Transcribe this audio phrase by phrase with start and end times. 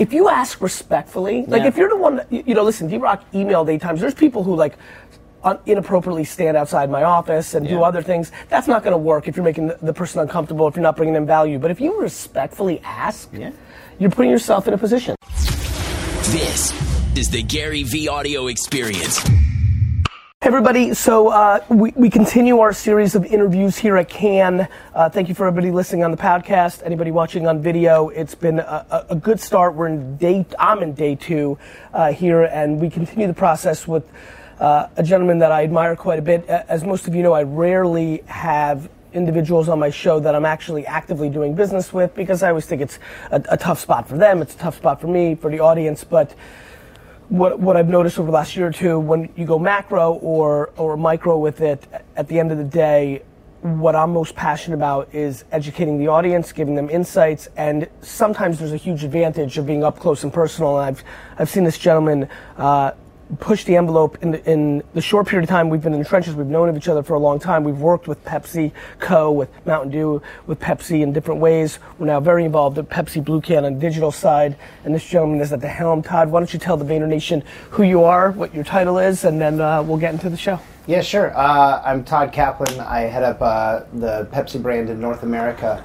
[0.00, 1.68] if you ask respectfully, like Yeah.
[1.68, 4.00] if you're the one, that, you you know, listen, D Rock emailed eight times.
[4.00, 4.74] There's people who like
[5.66, 8.32] inappropriately stand outside my office and do other things.
[8.48, 10.96] That's not going to work if you're making the, the person uncomfortable, if you're not
[10.96, 11.58] bringing them value.
[11.58, 13.50] But if you respectfully ask, Yeah.
[13.98, 15.14] you're putting yourself in a position.
[16.32, 16.72] This
[17.16, 19.24] is the GaryVee audio experience.
[20.42, 24.68] Hey everybody, so uh, we, we continue our series of interviews here at Cannes.
[24.94, 28.08] Uh, thank you for everybody listening on the podcast, anybody watching on video.
[28.08, 29.74] It's been a, a, a good start.
[29.74, 31.58] We're in day, I'm in day two
[31.92, 34.10] uh, here, and we continue the process with
[34.58, 36.46] uh, a gentleman that I admire quite a bit.
[36.46, 40.86] As most of you know, I rarely have individuals on my show that I'm actually
[40.86, 42.98] actively doing business with because I always think it's
[43.30, 46.02] a, a tough spot for them, it's a tough spot for me, for the audience,
[46.02, 46.34] but
[47.30, 50.70] what, what I've noticed over the last year or two, when you go macro or,
[50.76, 53.22] or micro with it, at the end of the day,
[53.62, 58.72] what I'm most passionate about is educating the audience, giving them insights, and sometimes there's
[58.72, 60.78] a huge advantage of being up close and personal.
[60.78, 61.04] And I've,
[61.38, 62.92] I've seen this gentleman uh,
[63.38, 66.04] push the envelope in the, in the short period of time we've been in the
[66.04, 66.34] trenches.
[66.34, 67.64] We've known of each other for a long time.
[67.64, 71.78] We've worked with Pepsi Co., with Mountain Dew, with Pepsi in different ways.
[71.98, 75.40] We're now very involved at Pepsi Blue Can on the digital side, and this gentleman
[75.40, 76.02] is at the helm.
[76.02, 79.24] Todd, why don't you tell the Vayner Nation who you are, what your title is,
[79.24, 80.58] and then uh, we'll get into the show.
[80.86, 81.36] Yeah, sure.
[81.36, 82.80] Uh, I'm Todd Kaplan.
[82.80, 85.84] I head up uh, the Pepsi brand in North America,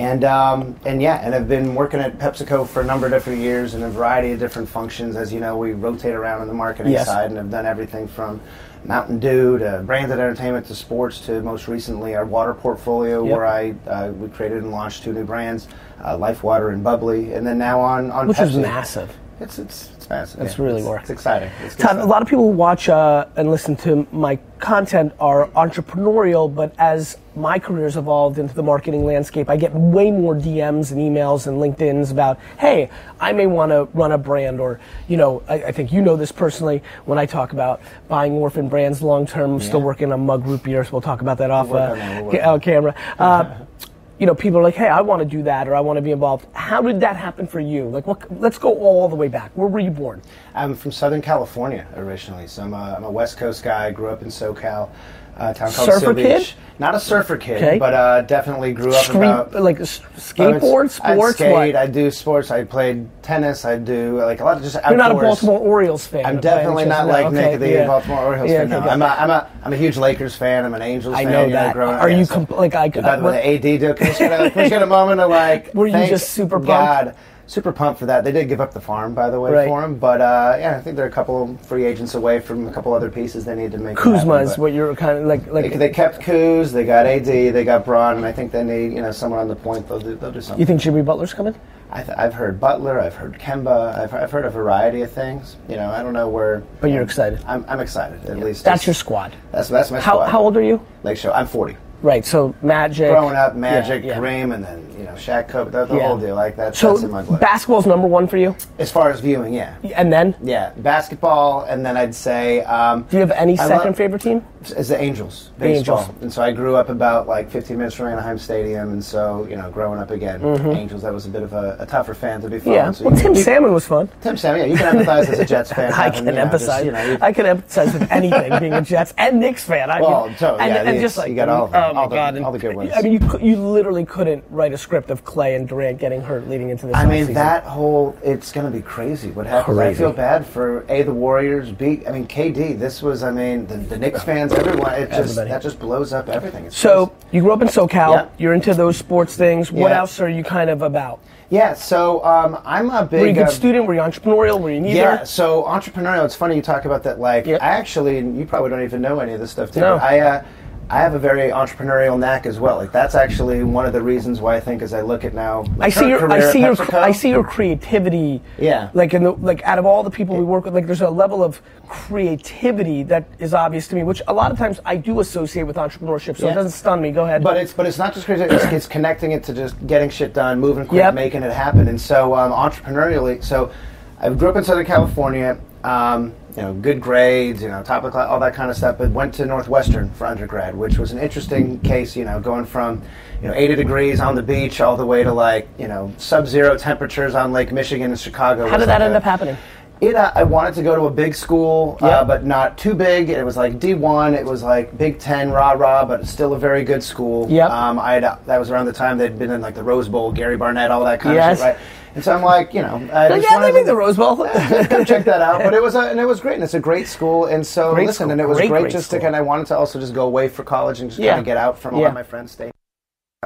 [0.00, 3.40] and um, and yeah, and I've been working at PepsiCo for a number of different
[3.40, 5.14] years in a variety of different functions.
[5.16, 7.06] As you know, we rotate around on the marketing Yes.
[7.06, 8.40] side, and I've done everything from
[8.84, 13.32] Mountain Dew to branded entertainment to sports to most recently our water portfolio, Yep.
[13.36, 15.68] where I uh, we created and launched two new brands,
[16.02, 18.46] uh, Life Water and Bubbly, and then now on on Which Pepsi.
[18.46, 19.14] is massive.
[19.38, 20.40] It's it's massive.
[20.42, 20.64] It's yeah.
[20.64, 21.00] really it's, work.
[21.02, 21.50] It's exciting.
[21.62, 26.54] It's a lot of people who watch uh, and listen to my content are entrepreneurial,
[26.54, 31.00] but as my career's evolved into the marketing landscape, I get way more DMs and
[31.00, 35.42] emails and LinkedIn's about, hey, I may want to run a brand, or you know,
[35.48, 39.26] I, I think you know this personally when I talk about buying orphan brands long
[39.26, 39.54] term.
[39.54, 41.92] I'm still working on Mug Root Beer, so we'll talk about that off work uh,
[41.92, 42.94] on that, we'll ca- on uh, camera.
[43.18, 43.54] Uh,
[44.20, 46.02] you know, people are like, "Hey, I want to do that, or I want to
[46.02, 47.88] be involved." How did that happen for you?
[47.88, 48.20] Like, what?
[48.38, 49.50] Let's go all the way back.
[49.54, 50.20] Where were you born?
[50.54, 53.86] I'm from Southern California originally, so I'm a, I'm a West Coast guy.
[53.86, 54.90] I grew up in SoCal,
[55.40, 56.38] a town called Surfer Seal kid?
[56.38, 56.54] Beach.
[56.78, 57.78] Not a surfer kid, Okay.
[57.78, 61.34] but uh, definitely grew up Street, about like s- skateboard, sports.
[61.34, 61.76] skate, what?
[61.76, 62.50] I do sports.
[62.50, 63.66] I played tennis.
[63.66, 64.90] I do like a lot of just outdoors.
[64.90, 66.24] You're not a Baltimore Orioles fan.
[66.24, 67.86] I'm definitely not No, like okay, Nick, the yeah.
[67.86, 68.70] Baltimore Orioles Yeah, fan.
[68.70, 69.04] No, okay, I'm, a.
[69.04, 70.64] I'm a I'm a huge Lakers fan.
[70.64, 71.32] I'm an Angels I fan.
[71.32, 71.74] know you that.
[71.74, 72.00] growing up.
[72.00, 72.88] Are Yeah, you so- like I?
[72.88, 73.92] By the way, AD deal.
[73.92, 75.74] Can we just get a, can we just moment to like?
[75.74, 76.66] Were you just super pumped?
[76.66, 77.16] God,
[77.50, 78.22] super pumped for that.
[78.22, 79.68] They did give up the farm, by the way, Right.
[79.68, 79.96] for him.
[79.96, 83.10] But uh, yeah, I think they're a couple free agents away from a couple other
[83.10, 83.96] pieces they need to make.
[83.96, 85.44] Kuzma happen, is what you're kind of like.
[85.46, 88.62] They, Like they kept Kuz, they got AD, they got Bron, and I think they
[88.62, 89.88] need you know someone on the point.
[89.88, 90.60] They'll do, they'll do something.
[90.60, 91.54] you think Jimmy Butler's coming?
[91.92, 95.56] I th- I've heard Butler, I've heard Kemba, I've, I've heard a variety of things.
[95.68, 96.62] You know, I don't know where.
[96.80, 97.42] But you're excited.
[97.48, 98.64] I'm, I'm excited at least.
[98.64, 99.34] That's your squad.
[99.50, 100.28] That's that's my How squad.
[100.28, 100.86] how old are you?
[101.02, 101.32] Lake Show.
[101.32, 101.76] I'm 40.
[102.02, 102.24] Right.
[102.24, 103.10] So Magic.
[103.10, 104.18] Growing up, Magic, Yeah, yeah.
[104.18, 106.08] Kareem, and then you know Shaq, Kobe, the, the Yeah.
[106.08, 106.34] whole deal.
[106.34, 107.40] Like that, So that's in my blood.
[107.40, 111.84] basketball's number one for you, as far as viewing, yeah, and then yeah, basketball, and
[111.84, 112.62] then I'd say.
[112.64, 114.44] Um, do you have any I second love- favorite team?
[114.76, 116.16] Is the Angels The baseball, Angels.
[116.22, 119.56] and so I grew up about like 15 minutes from Anaheim Stadium, and so you
[119.56, 122.50] know, growing up again, Angels that was a bit of a, a tougher fan to
[122.50, 122.58] be.
[122.58, 122.70] Mm-hmm.
[122.70, 122.90] Yeah.
[122.92, 124.10] So Well, Tim you- Salmon was fun.
[124.20, 125.92] Tim Salmon, yeah, you can empathize as a Jets fan.
[125.94, 126.84] I can you empathize.
[126.84, 129.90] you know, you- I can empathize with anything, being a Jets and Knicks fan.
[129.90, 131.89] I Well, mean, so, and, yeah, and you- just like you got all of them,
[131.90, 132.90] oh my all god, all the good ones.
[132.94, 136.48] I mean, you you literally couldn't write a script of Klay and Durant getting hurt
[136.48, 136.96] leading into this.
[136.96, 137.34] I mean, offseason.
[137.34, 139.30] that whole it's going to be crazy.
[139.30, 139.78] What happens?
[139.78, 141.70] I feel bad for a the Warriors.
[141.72, 142.78] B, I mean KD.
[142.78, 143.22] This was.
[143.22, 144.52] I mean the, the Knicks fans.
[144.52, 144.92] Everyone.
[144.94, 145.50] It just Everybody.
[145.50, 146.66] that just blows up everything.
[146.66, 147.26] It's So crazy.
[147.32, 148.14] you grew up in SoCal.
[148.14, 148.28] Yeah.
[148.38, 149.70] You're into those sports things.
[149.72, 149.98] What Yeah.
[149.98, 151.20] else are you kind of about?
[151.50, 151.74] yeah.
[151.74, 153.20] So um, I'm a big.
[153.20, 153.86] Were you a good uh, student?
[153.86, 154.60] Were you entrepreneurial?
[154.60, 154.98] Were you neither?
[154.98, 156.24] Yeah, so entrepreneurial.
[156.24, 157.18] It's funny you talk about that.
[157.18, 157.60] Like, Yep.
[157.62, 159.80] I actually, and you probably don't even know any of this stuff too.
[159.80, 159.96] No.
[159.96, 160.44] I, uh,
[160.92, 162.76] I have a very entrepreneurial knack as well.
[162.76, 165.64] Like, that's actually one of the reasons why I think, as I look at now,
[165.78, 168.42] I see your, I see your, PepsiCo, I see your creativity.
[168.58, 168.90] Yeah.
[168.92, 171.08] Like in the, like out of all the people we work with, like there's a
[171.08, 175.20] level of creativity that is obvious to me, which a lot of times I do
[175.20, 176.36] associate with entrepreneurship.
[176.36, 177.12] So it doesn't stun me.
[177.12, 177.44] Go ahead.
[177.44, 178.42] But it's but it's not just crazy.
[178.42, 181.14] It's, it's connecting it to just getting shit done, moving quick, Yep.
[181.14, 181.86] making it happen.
[181.86, 183.70] And so um, entrepreneurially, so
[184.18, 185.56] I grew up in Southern California.
[185.84, 188.98] Um, you know, good grades, you know, top of class, all that kind of stuff.
[188.98, 192.16] But went to Northwestern for undergrad, which was an interesting case.
[192.16, 193.02] You know, going from
[193.42, 196.76] you know 80 degrees on the beach all the way to like you know sub-zero
[196.76, 198.68] temperatures on Lake Michigan and Chicago.
[198.68, 199.56] How did that like end a- up happening?
[200.00, 203.28] It, uh, I wanted to go to a big school, uh, but not too big.
[203.28, 204.34] It was like D1.
[204.34, 207.50] It was like Big Ten, rah rah, but still a very good school.
[207.50, 207.68] Yep.
[207.70, 210.32] Um, I had, that was around the time they'd been in like the Rose Bowl,
[210.32, 211.60] Gary Barnett, all that kind Yes.
[211.60, 211.78] of shit, right?
[212.14, 214.36] And so I'm like, you know, I Like, just yeah, they make the Rose Bowl.
[214.46, 215.62] come check that out.
[215.62, 217.46] But it was a, and it was great, and it's a great school.
[217.46, 218.32] And so Great listen, school.
[218.32, 219.36] and it was Great, great, great just to kind.
[219.36, 221.32] of wanted to also just go away for college and just Yeah.
[221.32, 222.74] kind of get out from a lot of my friends staying in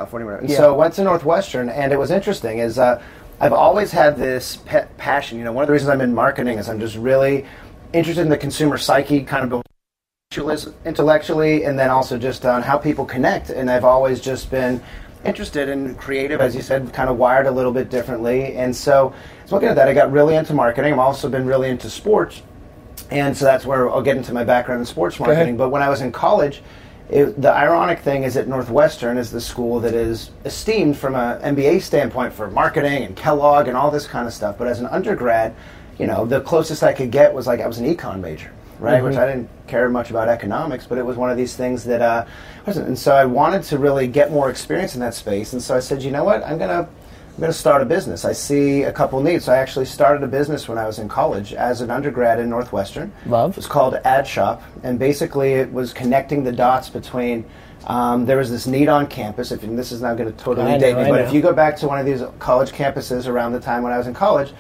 [0.03, 0.29] California.
[0.29, 0.57] And Yeah.
[0.57, 2.59] so went to Northwestern, and it was interesting.
[2.59, 3.03] Is uh,
[3.41, 5.39] I've always had this pet passion.
[5.39, 7.45] You know, one of the reasons I'm in marketing is I'm just really
[7.93, 9.63] interested in the consumer psyche, kind of
[10.85, 13.51] intellectually and then also just on how people connect.
[13.51, 14.83] And I've always just been
[15.25, 18.55] interested in creative, as you said, kind of wired a little bit differently.
[18.57, 19.15] And so,
[19.47, 20.93] so looking at that, I got really into marketing.
[20.93, 22.43] I've also been really into sports.
[23.11, 25.57] And so that's where I'll get into my background in sports marketing.
[25.57, 26.63] But when I was in college,
[27.11, 31.55] it, the ironic thing is that Northwestern is the school that is esteemed from an
[31.55, 34.57] MBA standpoint for marketing and Kellogg and all this kind of stuff.
[34.57, 35.55] But as an undergrad,
[35.99, 39.03] you know, the closest I could get was like I was an econ major, right?
[39.03, 42.03] Which I didn't care much about economics, but it was one of these things that
[42.03, 42.27] uh,
[42.67, 42.89] wasn't.
[42.89, 45.53] And so I wanted to really get more experience in that space.
[45.53, 46.89] And so I said, you know what, I'm gonna
[47.35, 48.25] I'm going to start a business.
[48.25, 49.47] I see a couple needs.
[49.47, 52.49] So I actually started a business when I was in college as an undergrad in
[52.49, 53.13] Northwestern.
[53.27, 53.51] Love.
[53.51, 57.45] It was called Ad Shop, and basically it was connecting the dots between.
[57.89, 59.51] Um, there was this need on campus.
[59.51, 61.53] If and this is not going to totally know, date me, but if you go
[61.53, 64.53] back to one of these college campuses around the time when I was in college,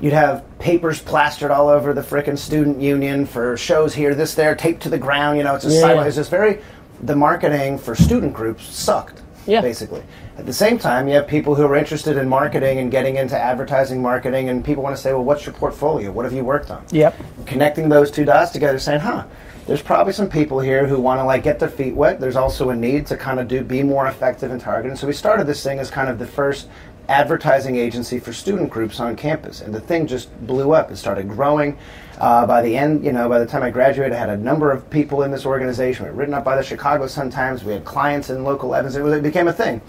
[0.00, 4.54] you'd have papers plastered all over the frickin' student union for shows here, this, there,
[4.54, 5.38] taped to the ground.
[5.38, 5.80] You know, it's a Yeah.
[5.80, 6.06] silent.
[6.06, 6.60] It's just very.
[7.02, 9.22] The marketing for student groups sucked.
[9.46, 9.60] Yeah.
[9.60, 10.02] Basically.
[10.36, 13.36] At the same time, you have people who are interested in marketing and getting into
[13.36, 16.12] advertising marketing, and people want to say, well, what's your portfolio?
[16.12, 16.82] What have you worked on?
[16.90, 17.14] Yep.
[17.46, 19.24] Connecting those two dots together, saying, huh,
[19.66, 22.20] there's probably some people here who want to like get their feet wet.
[22.20, 24.96] There's also a need to kind of do be more effective in targeting.
[24.96, 26.68] So we started this thing as kind of the first
[27.08, 30.90] advertising agency for student groups on campus, and the thing just blew up.
[30.90, 31.78] It started growing.
[32.18, 34.72] Uh, by the end, you know, by the time I graduated, I had a number
[34.72, 36.04] of people in this organization.
[36.04, 37.62] We were written up by the Chicago Sun Times.
[37.64, 38.96] We had clients in local Evans.
[38.96, 39.80] It, was, it became a thing.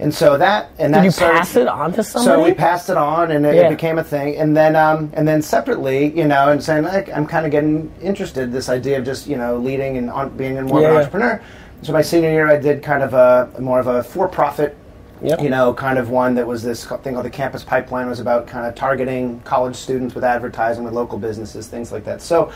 [0.00, 2.40] And so that and that Did you started- pass it on to somebody?
[2.42, 3.62] so we passed it on, and it, Yeah.
[3.62, 4.36] it became a thing.
[4.36, 7.90] And then, um, and then separately, you know, and saying like, I'm kind of getting
[8.00, 10.96] interested this idea of just you know leading and on, being a more of an
[10.98, 11.40] entrepreneur.
[11.82, 14.76] So my senior year, I did kind of a more of a for-profit,
[15.22, 15.42] Yep.
[15.42, 18.08] you know, kind of one that was this thing called the Campus Pipeline.
[18.08, 22.22] Was about kind of targeting college students with advertising with local businesses, things like that.
[22.22, 22.52] So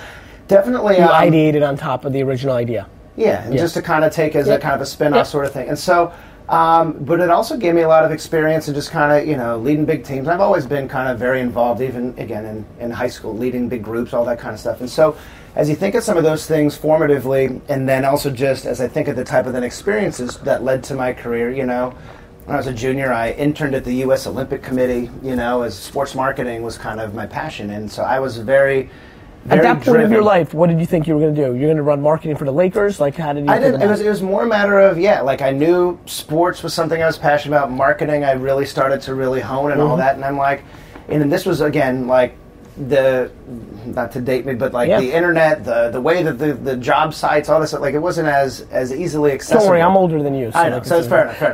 [0.48, 2.86] definitely, You um, ideated on top of the original idea.
[3.16, 3.60] yeah, and Yeah.
[3.60, 4.54] just to kind of take as Yeah.
[4.54, 5.22] a kind of a spin-off Yeah.
[5.24, 5.68] sort of thing.
[5.68, 6.12] And so,
[6.48, 9.36] um, but it also gave me a lot of experience in just kind of, you
[9.36, 10.28] know, leading big teams.
[10.28, 13.82] I've always been kind of very involved, even again in, in high school, leading big
[13.82, 14.80] groups, all that kind of stuff.
[14.80, 15.14] And so,
[15.54, 18.88] as you think of some of those things formatively, and then also just as I
[18.88, 21.92] think of the type of then experiences that led to my career, you know,
[22.44, 24.26] when I was a junior, I interned at the U.S.
[24.26, 27.70] Olympic Committee, you know, as sports marketing was kind of my passion.
[27.70, 28.90] And so I was very,
[29.44, 31.40] very At that point of your life, what did you think you were going to
[31.40, 31.54] do?
[31.54, 32.98] You're going to run marketing for the Lakers?
[33.00, 33.50] Like, how did you?
[33.50, 33.80] I did.
[33.80, 34.00] It was.
[34.00, 35.20] It was more a matter of yeah.
[35.20, 37.70] Like I knew sports was something I was passionate about.
[37.70, 39.90] Marketing, I really started to really hone and Mm-hmm.
[39.90, 40.16] all that.
[40.16, 40.64] And I'm like,
[41.08, 42.36] and then this was again like
[42.76, 43.30] the
[43.84, 45.00] not to date me, but like Yeah.
[45.00, 48.28] the internet, the the way that the, the job sites, all this like it wasn't
[48.28, 49.60] as as easily accessible.
[49.64, 50.50] Don't worry, I'm older than you.
[50.54, 51.36] I know, so it's fair enough.
[51.36, 51.52] Fair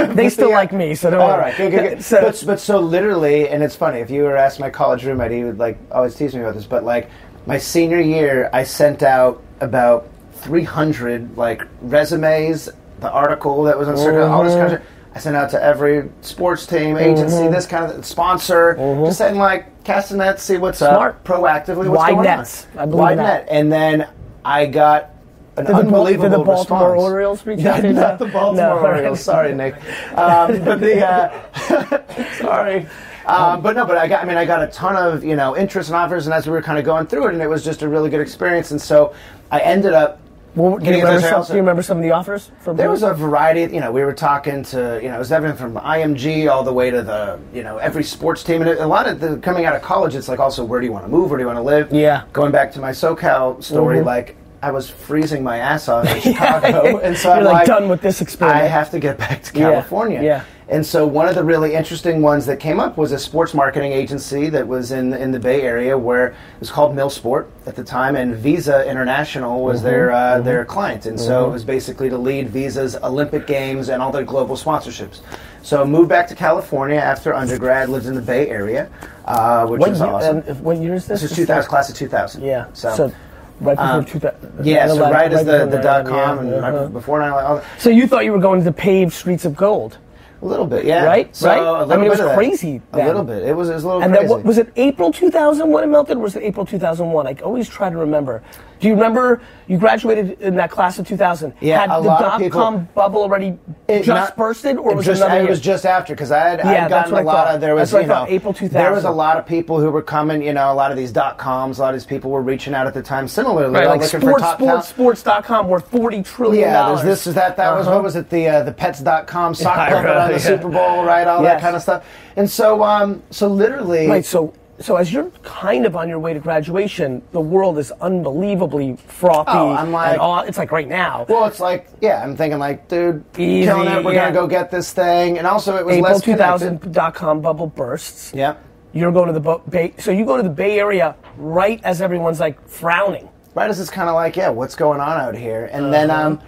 [0.00, 0.16] enough.
[0.16, 0.56] they still Yeah.
[0.56, 1.38] like me, so don't All worry.
[1.42, 2.02] right, good, good, good.
[2.12, 5.30] So- but, but so literally, and it's funny, if you were asked my college roommate,
[5.30, 7.08] he would like always tease me about this, but like
[7.46, 12.68] my senior year, I sent out about 300 like resumes,
[12.98, 14.62] the article that was on circuit, all this Mm-hmm.
[14.66, 14.82] kind of
[15.14, 19.84] I sent out to every sports team, agency, this kind of sponsor, just saying like
[19.84, 20.94] casting that, see what's Mm-hmm.
[20.94, 21.14] Smart.
[21.16, 22.66] up, proactively, what's Wide going nets.
[22.74, 22.78] on.
[22.78, 23.22] I believe Wide that.
[23.46, 24.08] net, and then
[24.44, 25.10] I got
[25.56, 27.02] an Did the, unbelievable did the Baltimore response.
[27.02, 28.78] Orioles reach out to not the Baltimore No.
[28.78, 29.20] Orioles.
[29.24, 29.74] Sorry, Nick.
[30.16, 32.86] Um, but the uh, sorry.
[33.26, 34.24] Um, but no, but I got.
[34.24, 36.52] I mean, I got a ton of you know interest and offers, and as we
[36.52, 38.70] were kind of going through it, and it was just a really good experience.
[38.70, 39.14] And so
[39.50, 40.20] I ended up.
[40.54, 42.50] Well, do, you remember some, do you remember some of the offers?
[42.60, 43.72] From There was a variety.
[43.74, 46.72] You know, we were talking to you know, it was everything from IMG all the
[46.72, 49.74] way to the you know every sports team, and a lot of the coming out
[49.74, 51.58] of college, it's like also where do you want to move, where do you want
[51.58, 51.90] to live?
[51.90, 52.24] Yeah.
[52.34, 54.04] Going back to my SoCal story, Mhm.
[54.04, 57.66] like I was freezing my ass off in Chicago, and so You're I'm like, like
[57.66, 58.60] done with this experience.
[58.60, 60.22] I have to get back to Yeah, California.
[60.22, 60.44] yeah.
[60.68, 63.92] And so one of the really interesting ones that came up was a sports marketing
[63.92, 67.84] agency that was in in the Bay Area where it was called Millsport at the
[67.84, 72.18] time, and Visa International was their uh, their client, and so it was basically to
[72.18, 75.20] lead Visa's Olympic Games and all their global sponsorships.
[75.62, 78.90] So I moved back to California after undergrad, lived in the Bay Area,
[79.24, 80.44] uh, which what, was year, awesome.
[80.48, 81.22] um, what year is this?
[81.22, 82.42] this is 2000, class of 2000.
[82.42, 82.66] Yeah.
[82.72, 83.12] So.
[83.60, 84.66] right before um, 2000.
[84.66, 86.86] yeah, so 9/11, right as the, the dot com yeah, and uh-huh.
[86.88, 87.64] before 9 11.
[87.78, 89.98] So you thought you were going to the paved streets of gold?
[90.42, 91.04] A little bit, yeah.
[91.04, 91.34] Right?
[91.36, 91.58] So Right?
[91.58, 93.44] a I little mean, it was crazy A little bit.
[93.44, 94.26] It was, it was a little And crazy.
[94.34, 97.26] then was it April 2001 it melted, or was it April 2001?
[97.28, 98.42] I always try to remember.
[98.80, 101.54] Do you remember you graduated in that class of 2000?
[101.60, 103.56] Yeah, Had a the lot of dot com bubble already
[103.86, 106.38] It just not- bursted, or was just, it another it was just after because I
[106.40, 108.26] had, Yeah, had that's gotten a I lot of there was That's what I you
[108.26, 110.90] know April there was a lot of people who were coming you know a lot
[110.90, 113.28] of these dot coms a lot of these people were reaching out at the time
[113.28, 115.22] similarly Right, like sports, for top sports, talent.
[115.22, 117.94] sports.com worth 40 trillion Yeah, this, is that, that was Uh-huh.
[117.96, 118.28] what was it?
[118.30, 120.40] The uh, the pets.com sock Yeah, puppet on right, the.
[120.40, 121.26] Super Bowl, right?
[121.26, 122.04] All that kind of stuff.
[122.36, 126.32] And so, um, so literally, Right, so so as you're kind of on your way
[126.34, 129.50] to graduation, the world is unbelievably frothy.
[129.52, 131.24] Oh, I'm like- all, it's like right now.
[131.28, 134.04] well, it's like, yeah, I'm thinking like, dude, Easy, killing it.
[134.04, 134.30] We're yeah.
[134.30, 136.80] gonna go get this thing, and also it was April less connected.
[136.80, 138.32] 2000.com bubble bursts.
[138.34, 138.54] Yeah.
[138.92, 142.40] You're going to the Bay, so you go to the Bay Area right as everyone's
[142.40, 143.28] like frowning.
[143.54, 145.68] right as it's kind of like, yeah, what's going on out here?
[145.72, 146.26] And then, Uh-huh.
[146.26, 146.40] um,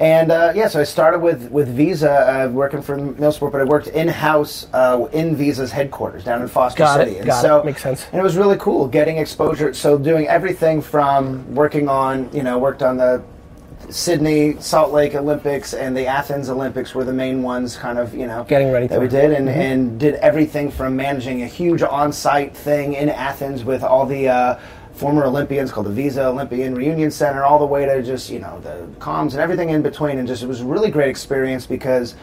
[0.00, 3.64] and uh, yeah, so I started with with Visa, uh, working for Millsport, but I
[3.64, 7.16] worked in house uh, in Visa's headquarters down in Foster Got it, City.
[7.18, 7.64] and got it.
[7.66, 8.06] Makes sense.
[8.10, 9.72] And it was really cool getting exposure.
[9.74, 13.22] So doing everything from working on, you know, worked on the
[13.90, 18.26] Sydney, Salt Lake Olympics, and the Athens Olympics were the main ones, kind of, you
[18.26, 19.10] know, Getting ready that we it.
[19.10, 19.60] did, and, Mm-hmm.
[19.60, 24.58] and did everything from managing a huge on-site thing in Athens with all the uh,
[24.92, 28.60] former Olympians called the Visa Olympian Reunion Center, all the way to just you know
[28.60, 32.14] the comms and everything in between, and just it was a really great experience because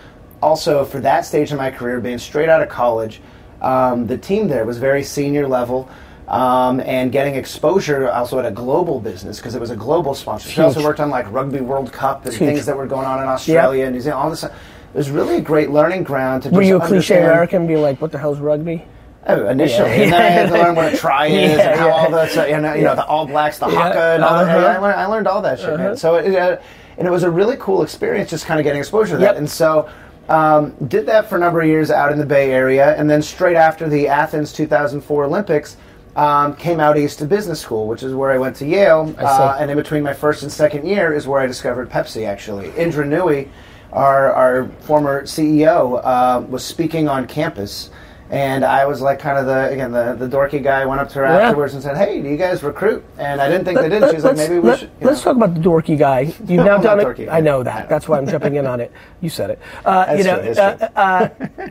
[0.41, 3.21] also for that stage of my career, being straight out of college,
[3.61, 5.89] um, the team there was very senior level.
[6.27, 10.49] Um, and getting exposure also at a global business because it was a global sponsor.
[10.49, 12.49] She also worked on like Rugby World Cup and Huge.
[12.49, 14.21] things that were going on in Australia and New Zealand.
[14.21, 14.51] All this, it
[14.93, 16.49] was really a great learning ground to.
[16.49, 18.83] Were you a cliche American being like, what the hell's rugby?
[19.29, 20.03] Oh, initially, Yeah.
[20.03, 21.93] and then I had to learn what a try is Yeah, and how yeah.
[21.93, 24.57] all the so, you know, you know the All Blacks, the haka, and all that.
[24.57, 24.67] uh-huh.
[24.67, 25.97] I, learned, I learned all that shit, man.
[25.97, 26.57] So it, uh,
[26.97, 29.33] and it was a really cool experience, just kind of getting exposure to that.
[29.33, 29.37] Yep.
[29.37, 29.89] And so
[30.29, 33.21] um, did that for a number of years out in the Bay Area, and then
[33.21, 35.77] straight after the Athens 2004 Olympics.
[36.15, 39.55] Um, came out east to business school, which is where I went to Yale, uh,
[39.59, 42.27] and in between my first and second year is where I discovered Pepsi.
[42.27, 43.49] Actually, Indra Nooyi,
[43.93, 47.91] our our former CEO, uh, was speaking on campus,
[48.29, 50.85] and I was like kind of the again the, the dorky guy.
[50.85, 51.47] Went up to her Yeah.
[51.49, 54.01] afterwards and said, "Hey, do you guys recruit?" And I didn't think they did.
[54.01, 55.33] Let- She was like, "Maybe we let- should." Let's know.
[55.33, 56.21] talk about the dorky guy.
[56.45, 57.29] You've now done it.
[57.29, 57.83] I know I that.
[57.83, 57.89] know.
[57.89, 58.91] That's why I'm jumping in on it.
[59.21, 59.59] You said it.
[59.85, 61.47] Uh, you know, true, uh, true.
[61.65, 61.69] uh,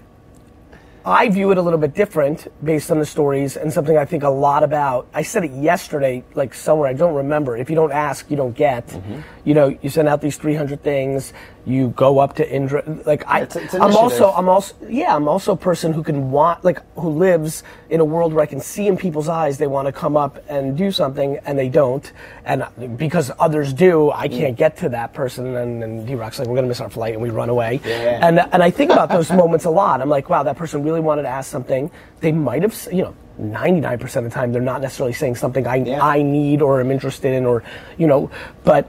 [1.05, 4.25] I view it a little bit different based on the stories and something I think
[4.25, 5.07] a lot about.
[5.15, 7.57] I said it yesterday, like somewhere I don't remember.
[7.57, 8.89] If you don't ask, you don't get.
[8.89, 9.21] Mm-hmm.
[9.45, 11.33] You know, you send out these 300 things.
[11.67, 12.85] You go up to Indra.
[13.05, 16.31] Like I, It's- it's I'm also, I'm also, yeah, I'm also a person who can
[16.31, 19.67] want, like, who lives in a world where I can see in people's eyes they
[19.67, 22.13] want to come up and do something and they don't,
[22.45, 22.65] and
[22.97, 24.39] because others do, I Mm.
[24.39, 25.57] can't get to that person.
[25.57, 27.81] And, and D-Rock's like, we're gonna miss our flight, and we run away.
[27.85, 28.27] Yeah.
[28.27, 30.01] And and I think about those moments a lot.
[30.01, 31.91] I'm like, wow, that person really wanted to ask something.
[32.21, 33.15] They might have, you know.
[33.39, 36.03] 99% of the time, they're not necessarily saying something I, Yeah.
[36.03, 37.63] I need or am interested in, or,
[37.99, 38.31] you know,
[38.65, 38.89] but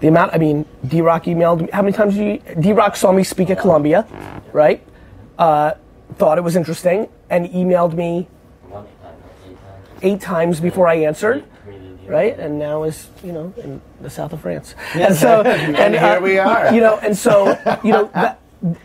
[0.00, 1.68] the amount, I mean, D Rock emailed me.
[1.72, 4.06] How many times did you, D Rock saw me speak at Columbia,
[4.52, 4.82] right?
[5.38, 5.72] Uh,
[6.16, 8.28] thought it was interesting and emailed me
[10.02, 11.44] eight times before I answered,
[12.06, 12.38] right?
[12.38, 14.74] And now is, you know, in the south of France.
[14.94, 16.72] And so, and, here we are.
[16.74, 17.48] You know, and so,
[17.84, 18.76] you know, that, No,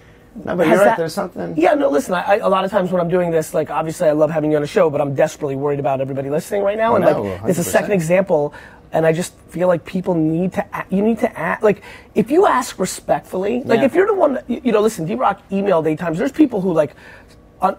[0.58, 0.86] but you're right.
[0.86, 1.56] that- There's something.
[1.58, 2.14] Yeah, no, listen.
[2.14, 4.52] I, I, a lot of times when I'm doing this, like obviously I love having
[4.52, 6.92] you on a show, but I'm desperately worried about everybody listening right now.
[6.92, 8.54] Oh, and no, like, it's a second example,
[8.92, 10.64] and I just feel like people need to.
[10.90, 11.80] You need to act like
[12.22, 13.56] if you ask respectfully.
[13.64, 13.86] Like Yeah.
[13.90, 15.06] if you're the one, that, you know, listen.
[15.06, 16.18] D Rock emailed eight times.
[16.20, 16.94] There's people who like.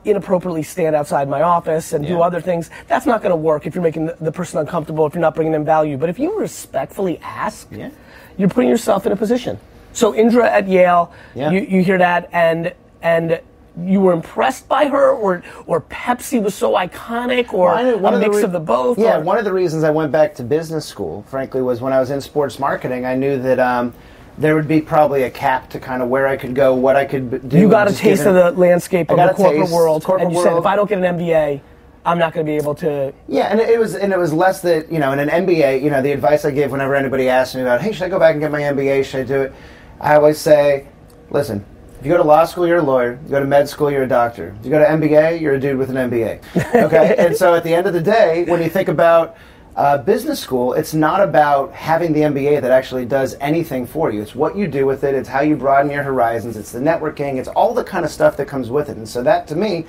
[0.04, 2.70] Inappropriately stand outside my office and do other things.
[2.88, 5.06] That's not going to work if you're making the, the person uncomfortable.
[5.06, 7.90] If you're not bringing them value, but if you respectfully ask, Yeah.
[8.36, 9.60] you're putting yourself in a position.
[9.92, 11.52] So Indra at Yale, Yeah.
[11.52, 13.38] you, you hear that, and and
[13.82, 17.96] you were impressed by her, or or Pepsi was so iconic, or Well, I know
[17.98, 18.98] one a of the mix re- of the both.
[18.98, 21.92] Yeah, or- one of the reasons I went back to business school, frankly, was when
[21.92, 23.04] I was in sports marketing.
[23.04, 23.92] I knew that um,
[24.38, 27.04] there would be probably a cap to kind of where I could go, what I
[27.04, 27.58] could do.
[27.58, 30.36] you got a taste given- of the landscape of the corporate taste, world, corporate and
[30.36, 31.60] you said, if I don't get an MBA,
[32.06, 33.12] I'm not going to be able to.
[33.28, 35.82] Yeah, and it was and it was less that you know in an MBA.
[35.82, 38.18] You know, the advice I give whenever anybody asks me about, hey, should I go
[38.20, 39.04] back and get my MBA?
[39.04, 39.52] Should I do it?
[40.00, 40.86] I always say,
[41.30, 41.64] listen.
[41.98, 43.18] If you go to law school, you're a lawyer.
[43.24, 44.54] You go to med school, you're a doctor.
[44.58, 46.84] If you go to MBA, you're a dude with an MBA.
[46.84, 49.36] Okay, and so at the end of the day, when you think about
[49.76, 54.22] uh, business school, it's not about having the MBA that actually does anything for you.
[54.22, 55.14] It's what you do with it.
[55.14, 56.56] It's how you broaden your horizons.
[56.56, 57.36] It's the networking.
[57.36, 58.96] It's all the kind of stuff that comes with it.
[58.96, 59.86] And so that, to me,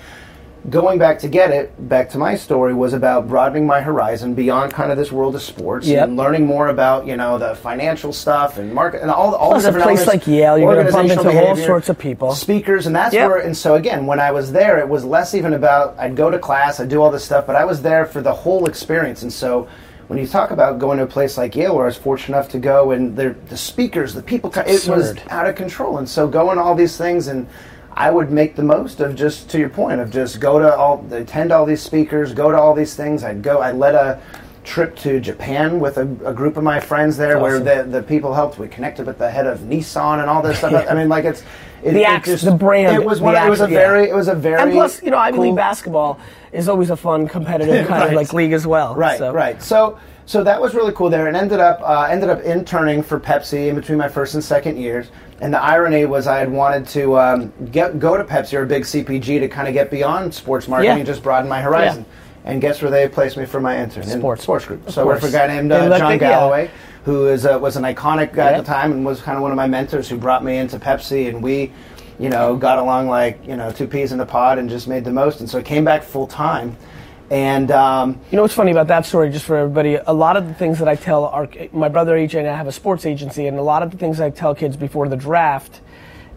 [0.70, 4.74] going back to get it, back to my story, was about broadening my horizon beyond
[4.74, 6.04] kind of this world of sports Yep.
[6.10, 9.64] and learning more about you know the financial stuff and market and all all Plus,
[9.64, 12.32] the a place elements, like Yale, you're gonna bump organizational into all sorts of people.
[12.34, 13.30] speakers, and that's Yep.
[13.30, 13.40] where.
[13.40, 16.38] And so again, when I was there, it was less even about I'd go to
[16.40, 19.32] class, I'd do all this stuff, but I was there for the whole experience, and
[19.32, 19.68] so.
[20.10, 22.48] When you talk about going to a place like Yale, where I was fortunate enough
[22.52, 25.98] to go, and the the speakers, the people, it was out of control.
[25.98, 27.46] And so going to all these things, and
[28.00, 31.04] I would make the most of just to your point of just go to all,
[31.12, 33.24] attend all these speakers, go to all these things.
[33.24, 33.60] I'd go.
[33.60, 34.22] I led a
[34.64, 38.36] trip to Japan with a, a group of my friends there, where the the people
[38.36, 38.60] helped.
[38.60, 40.86] We connected with the head of Nissan and all this stuff.
[40.88, 41.42] I mean, like it's
[41.82, 43.36] it, The act- the brand, It was one.
[43.36, 43.80] it was a yeah.
[43.80, 44.10] very.
[44.10, 44.62] It was a very.
[44.62, 46.20] And plus, you know, Ivy cool- League basketball
[46.52, 48.08] is always a fun, competitive kind Right.
[48.10, 48.94] of like league as well.
[48.96, 49.34] Right, so.
[49.34, 49.60] right.
[49.62, 53.20] So, so that was really cool there, and ended up uh, ended up interning for
[53.20, 55.08] Pepsi in between my first and second years.
[55.40, 58.66] And the irony was, I had wanted to um, get go to Pepsi or a
[58.66, 60.98] big CPG to kind of get beyond sports marketing Yeah.
[60.98, 62.06] and just broaden my horizon.
[62.44, 64.04] And guess where they placed me for my intern?
[64.04, 64.42] In Sports.
[64.44, 64.88] sports group.
[64.88, 66.18] Of so I worked for a guy named uh, John yeah.
[66.18, 66.72] Galloway,
[67.04, 68.58] who is uh, was an iconic guy Yeah.
[68.58, 70.80] at the time and was kind of one of my mentors who brought me into
[70.80, 71.28] Pepsi.
[71.30, 71.72] And we,
[72.18, 75.04] you know, got along like you know two peas in a pod and just made
[75.04, 75.40] the most.
[75.42, 76.76] And so I came back full time.
[77.30, 79.96] And um, You know what's funny about that story, just for everybody?
[79.96, 82.68] A lot of the things that I tell our, my brother AJ and I have
[82.68, 85.82] a sports agency, and a lot of the things I tell kids before the draft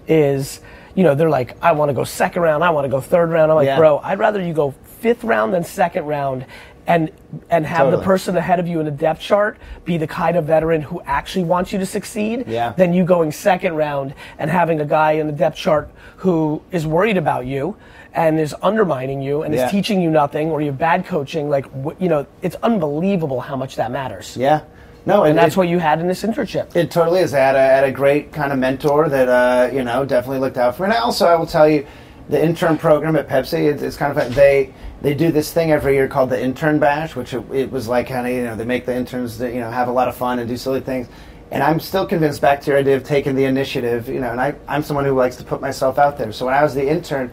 [0.08, 0.60] is,
[0.96, 3.30] you know, they're like, I want to go second round, I want to go third
[3.30, 3.52] round.
[3.52, 3.78] I'm like, Yeah.
[3.78, 6.44] bro, I'd rather you go fifth round than second round.
[6.86, 7.12] And,
[7.50, 10.46] and have the person ahead of you in the depth chart be the kind of
[10.46, 12.72] veteran who actually wants you to succeed Yeah.
[12.72, 16.88] than you going second round and having a guy in the depth chart who is
[16.88, 17.76] worried about you
[18.14, 19.66] and is undermining you and Yeah.
[19.66, 21.66] is teaching you nothing or you have bad coaching like
[21.98, 24.62] you know it's unbelievable how much that matters yeah,
[25.06, 27.32] no, and that's it, what you had in this internship It totally is.
[27.34, 30.56] I had a, had a great kind of mentor that uh, you know definitely looked
[30.58, 30.86] out for me.
[30.86, 31.86] And I also I will tell you,
[32.28, 35.94] the intern program at Pepsi, it's, it's kind of they they do this thing every
[35.94, 38.64] year called the intern bash, which it, it was like kind of you know they
[38.64, 41.08] make the interns that, you know have a lot of fun and do silly things.
[41.50, 44.30] And I'm still convinced back to your idea of taking the initiative, you know.
[44.30, 46.32] And I I'm someone who likes to put myself out there.
[46.32, 47.32] So when I was the intern.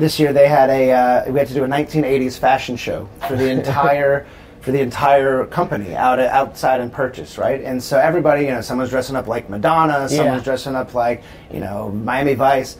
[0.00, 3.36] This year they had a uh, we had to do a 1980s fashion show for
[3.36, 4.26] the entire
[4.62, 7.62] for the entire company out outside in purchase, right?
[7.62, 10.44] And so everybody, you know, someone's dressing up like Madonna, someone's Yeah.
[10.44, 12.78] dressing up like, you know, Miami Vice.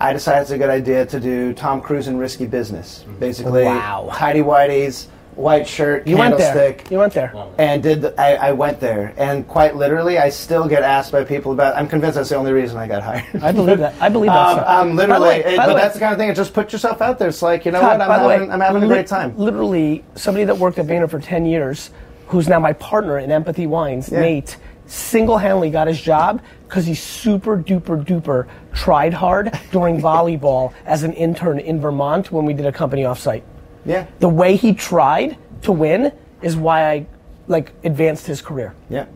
[0.00, 3.04] I decided it's a good idea to do Tom Cruise and Risky Business.
[3.20, 4.10] Basically, Wow.
[4.14, 8.52] tidy whities, white shirt, you went there you went there And did the, I, I
[8.52, 11.74] went there, and quite literally, I still get asked by people about.
[11.76, 13.42] I'm convinced that's the only reason I got hired.
[13.42, 14.68] i believe that i believe that Um, stuff.
[14.68, 16.28] um, By the literally, way- it- by the but way, that's the kind of thing.
[16.28, 17.28] It just put yourself out there.
[17.28, 18.00] It's like you know Todd, what?
[18.02, 19.36] I'm by the having, way, I'm having a lit- great time.
[19.38, 21.90] literally somebody that worked at Vayner for 10 years
[22.26, 24.20] who's now my partner in empathy wines Yeah.
[24.20, 31.02] nate single-handedly got his job because he super duper duper tried hard during volleyball as
[31.02, 33.42] an intern in vermont when we did a company offsite
[33.84, 37.06] Yeah, the way he tried to win is why I
[37.48, 38.74] like advanced his career.
[38.88, 39.06] yeah.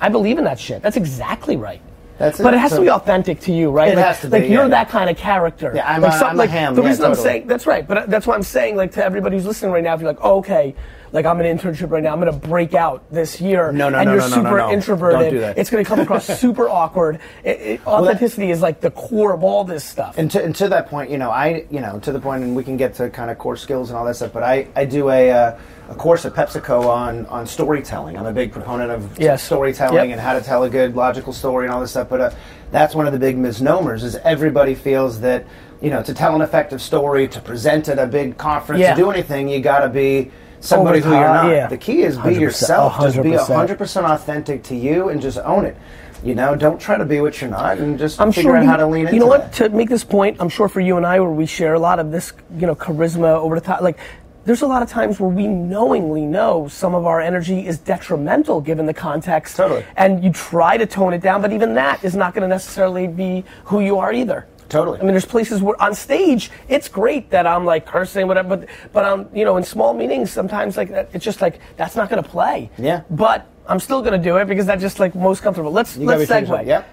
[0.00, 0.80] I believe in that shit.
[0.80, 1.80] That's exactly right.
[2.18, 2.42] That's it.
[2.44, 3.88] But it has So- to be authentic to you, right?
[3.92, 4.68] It like, has to be, Like you're yeah.
[4.68, 5.72] that kind of character.
[5.74, 7.66] Yeah, I'm like a- some- I'm a like, ham, The yeah, reason I'm saying that's
[7.66, 10.00] right, but uh, that's why I'm saying like to everybody who's listening right now, if
[10.00, 10.74] you're like, oh, okay,
[11.12, 14.06] like I'm an internship right now, I'm gonna break out this year, No, no, and
[14.06, 14.72] no, you're no, no, super no, no.
[14.72, 15.20] introverted.
[15.20, 15.58] Don't do that.
[15.58, 17.20] It's gonna come across super awkward.
[17.44, 20.18] It, it, authenticity is like the core of all this stuff.
[20.18, 22.54] And to, and to that point, you know, I, you know, to the point, and
[22.54, 24.32] we can get to kind of core skills and all that stuff.
[24.32, 25.58] But I, I do a, uh,
[25.90, 28.18] a course at PepsiCo on on storytelling.
[28.18, 29.42] I'm a big proponent of Yes.
[29.42, 30.18] storytelling Yep.
[30.18, 32.10] and how to tell a good logical story and all this stuff.
[32.10, 32.30] But uh,
[32.70, 35.46] that's one of the big misnomers is everybody feels that
[35.80, 38.94] you know to tell an effective story, to present at a big conference, Yeah.
[38.94, 41.50] to do anything, you got to be somebody who you're not.
[41.50, 41.66] yeah.
[41.66, 43.00] The key is be 100%, yourself.
[43.00, 43.76] Just be 100%.
[43.76, 45.76] 100% authentic to you and just own it.
[46.24, 48.62] You know, don't try to be what you're not, and just I'm figure sure out
[48.64, 49.44] you, how to lean into you know that.
[49.44, 49.52] what?
[49.54, 52.00] To make this point, I'm sure for you and I, where we share a lot
[52.00, 53.82] of this, you know, charisma over the top.
[53.82, 53.98] Like,
[54.44, 58.60] there's a lot of times where we knowingly know some of our energy is detrimental
[58.60, 59.56] given the context.
[59.56, 59.84] Totally.
[59.96, 63.06] And you try to tone it down, but even that is not going to necessarily
[63.06, 64.46] be who you are either.
[64.68, 64.98] Totally.
[64.98, 68.56] I mean, there's places where on stage it's great that I'm like cursing, whatever.
[68.56, 71.96] But but um, you know, in small meetings, sometimes like that, it's just like that's
[71.96, 72.70] not going to play.
[72.76, 73.02] Yeah.
[73.10, 75.72] But I'm still going to do it because that's just like most comfortable.
[75.72, 76.66] Let's You let's be true to segue.
[76.66, 76.86] yourself.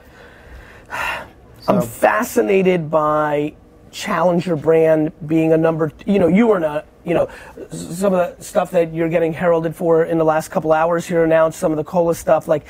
[0.89, 1.27] Yep.
[1.67, 3.55] I'm fascinated by
[3.91, 5.91] challenger brand being a number.
[6.05, 6.85] You know, you were not.
[7.03, 7.29] You know,
[7.71, 11.23] some of the stuff that you're getting heralded for in the last couple hours here
[11.23, 11.59] announced.
[11.59, 12.65] Some of the cola stuff, like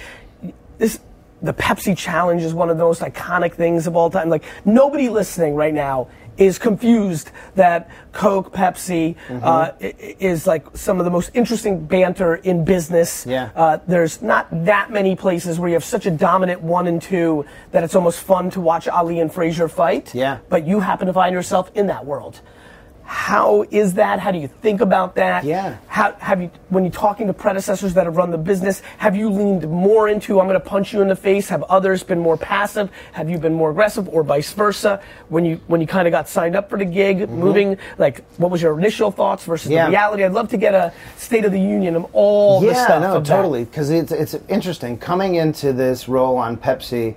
[0.77, 0.99] this.
[1.45, 4.29] The Pepsi challenge is one of the most iconic things of all time.
[4.29, 9.39] Like nobody listening right now is confused that Coke, Pepsi Mm-hmm.
[9.43, 9.71] uh,
[10.19, 13.25] is like some of the most interesting banter in business.
[13.25, 13.51] Yeah.
[13.55, 17.45] Uh, there's not that many places where you have such a dominant one and two
[17.71, 20.13] that it's almost fun to watch Ali and Frazier fight.
[20.13, 20.39] Yeah.
[20.49, 22.41] But you happen to find yourself in that world.
[23.07, 24.19] How is that?
[24.19, 25.43] How do you think about that?
[25.43, 25.77] Yeah.
[25.87, 29.29] How have you, when you're talking to predecessors that have run the business, have you
[29.29, 31.47] leaned more into I'm going to punch you in the face?
[31.49, 32.89] Have others been more passive?
[33.13, 35.01] Have you been more aggressive, or vice versa?
[35.29, 38.49] When you when you kind of got signed up for the gig, moving, like what
[38.49, 39.73] was your initial thoughts versus Mm-hmm.
[39.73, 39.85] Yeah.
[39.85, 40.23] the reality?
[40.23, 43.01] I'd love to get a state of the union of all the yeah, stuff.
[43.01, 43.65] no, totally.
[43.65, 47.15] Because it's it's interesting coming into this role on Pepsi.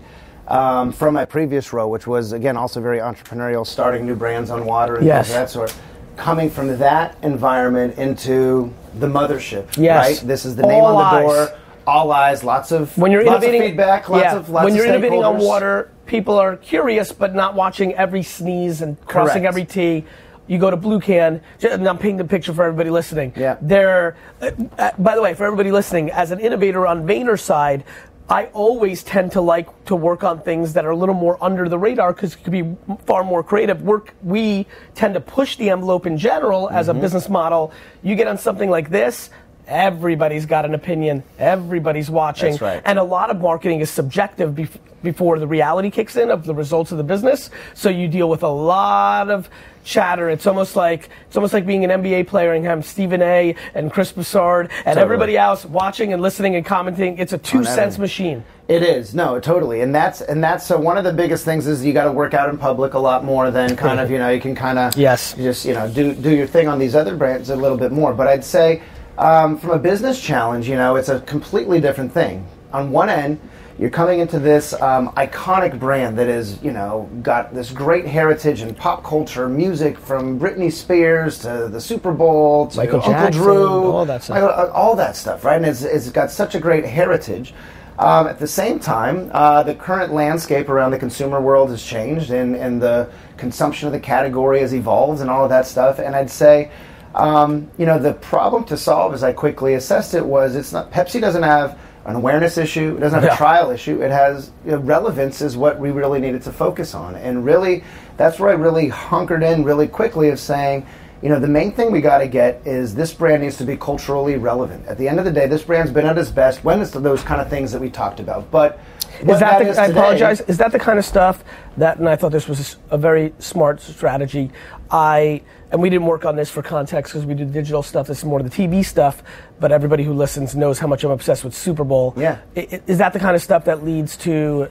[0.49, 4.65] Um, from my previous role, which was again also very entrepreneurial, starting new brands on
[4.65, 5.27] water and Yes.
[5.27, 5.75] things of that sort.
[6.17, 10.07] Coming from that environment into the mothership, Yes.
[10.21, 10.27] right?
[10.27, 11.37] This is the name All on the eyes.
[11.49, 11.59] door.
[11.87, 15.23] All eyes, lots of when you're innovating feedback, lots yeah, of lots when you're innovating
[15.25, 19.47] on water, people are curious but not watching every sneeze and crossing Correct.
[19.47, 20.05] every T.
[20.47, 23.35] You go to Blue Can, and I'm painting the picture for everybody listening.
[23.37, 23.57] Yeah.
[23.61, 27.85] They're, uh, uh, by the way, for everybody listening, as an innovator on Vayner side,
[28.31, 31.67] I always tend to like to work on things that are a little more under
[31.69, 33.81] the radar because it could be far more creative.
[33.83, 36.99] Work we tend to push the envelope in general as Mm-hmm.
[36.99, 37.73] a business model.
[38.03, 39.31] You get on something like this,
[39.69, 42.83] everybody's got an opinion, everybody's watching, That's right.
[42.85, 46.55] and a lot of marketing is subjective bef- before the reality kicks in of the
[46.55, 47.51] results of the business.
[47.75, 49.49] So you deal with a lot of
[49.85, 50.29] chatter.
[50.29, 53.55] It's almost like it's almost like being an NBA player and having Stephen A.
[53.75, 55.03] and Chris Broussard and Totally.
[55.03, 57.17] everybody else watching and listening and commenting.
[57.19, 58.43] It's a two cents machine.
[58.67, 61.83] It is no, totally, and that's and that's so one of the biggest things is
[61.85, 64.29] you got to work out in public a lot more than kind of you know
[64.31, 65.33] you can kind of Yes.
[65.35, 68.13] just you know do do your thing on these other brands a little bit more.
[68.13, 68.83] But I'd say
[69.19, 72.47] um, from a business challenge, you know, it's a completely different thing.
[72.73, 73.41] On one end,
[73.79, 78.61] you're coming into this um, iconic brand that is you know got this great heritage
[78.61, 83.43] in pop culture, music from Britney Spears to the Super Bowl to Michael Uncle Jackson,
[83.43, 84.35] Drew, all that stuff.
[84.35, 85.57] Michael- uh, all that stuff, right?
[85.57, 87.55] And it's, it's got such a great heritage.
[87.99, 92.31] Um, at the same time, uh, the current landscape around the consumer world has changed,
[92.31, 95.99] and, and the consumption of the category has evolved, and all of that stuff.
[95.99, 96.71] And I'd say,
[97.15, 100.91] um, you know, the problem to solve, as I quickly assessed it, was it's not
[100.91, 103.35] Pepsi doesn't have an awareness issue, it doesn't have Yeah.
[103.35, 104.01] a trial issue.
[104.03, 107.85] It has you know, relevance, is what we really needed to focus on, and really,
[108.17, 110.87] that's where I really hunkered in really quickly of saying
[111.21, 113.77] you know, the main thing we got to get is this brand needs to be
[113.77, 114.87] culturally relevant.
[114.87, 117.25] At the end of the day, this brand's been at its best when it's those
[117.25, 118.49] kind of things that we talked about.
[118.53, 118.79] But
[119.23, 120.41] what Is that, the, I today- apologize.
[120.43, 121.43] Is that the kind of stuff
[121.77, 124.51] that, and I thought this was a very smart strategy.
[124.91, 128.07] I, and we didn't work on this for context because we do digital stuff.
[128.07, 129.23] This is more the TV stuff,
[129.61, 132.15] but everybody who listens knows how much I'm obsessed with Super Bowl.
[132.17, 132.39] Yeah.
[132.57, 134.69] I- i- Is that the kind of stuff that leads to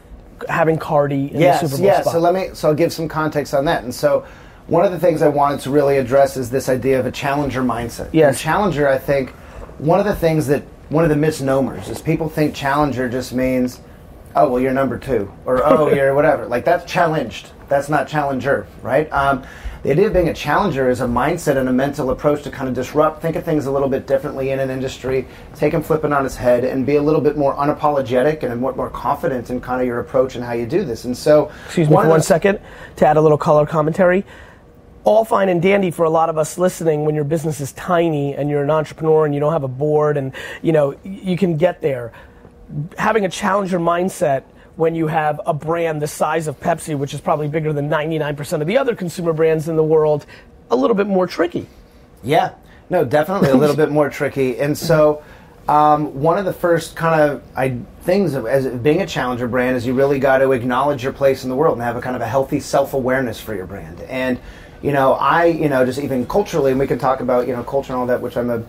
[0.50, 2.02] having Cardi in yes, the Super Bowl yes.
[2.02, 2.14] spot?
[2.14, 2.50] So let me.
[2.54, 3.84] So I'll give some context on that.
[3.84, 4.26] And so,
[4.68, 7.62] one of the things I wanted to really address is this idea of a challenger
[7.64, 8.10] mindset.
[8.12, 8.30] Yes.
[8.36, 9.30] And challenger, I think,
[9.78, 13.80] one of the things that one of the misnomers is people think challenger just means,
[14.38, 16.46] oh well, you're number two, or oh you're whatever.
[16.46, 17.52] Like that's challenged.
[17.68, 19.12] That's not challenger, right?
[19.12, 19.46] Um,
[19.84, 22.68] the idea of being a challenger is a mindset and a mental approach to kind
[22.68, 26.12] of disrupt, think of things a little bit differently in an industry, take them flipping
[26.12, 29.62] on its head, and be a little bit more unapologetic and more, more confident in
[29.62, 31.06] kind of your approach and how you do this.
[31.06, 32.60] And so, Excuse me one for one second
[32.98, 34.26] to add a little color commentary.
[35.04, 38.36] All fine and dandy for a lot of us listening when your business is tiny
[38.36, 41.56] and you're an entrepreneur and you don't have a board and you know you can
[41.56, 42.12] get there.
[42.98, 44.44] Having a challenger mindset
[44.76, 48.62] when you have a brand the size of Pepsi, which is probably bigger than 99%
[48.62, 50.26] of the other consumer brands in the world,
[50.70, 51.68] a little bit more tricky.
[52.24, 52.54] Yeah,
[52.90, 54.60] no, definitely a little bit more tricky.
[54.60, 55.24] And so,
[55.68, 59.76] um, one of the first kind of I, things of as being a challenger brand
[59.76, 62.16] is you really got to acknowledge your place in the world and have a kind
[62.16, 64.00] of a healthy self awareness for your brand.
[64.02, 64.40] And
[64.82, 67.64] you know, I you know just even culturally, and we can talk about you know
[67.64, 68.64] culture and all that, which I'm a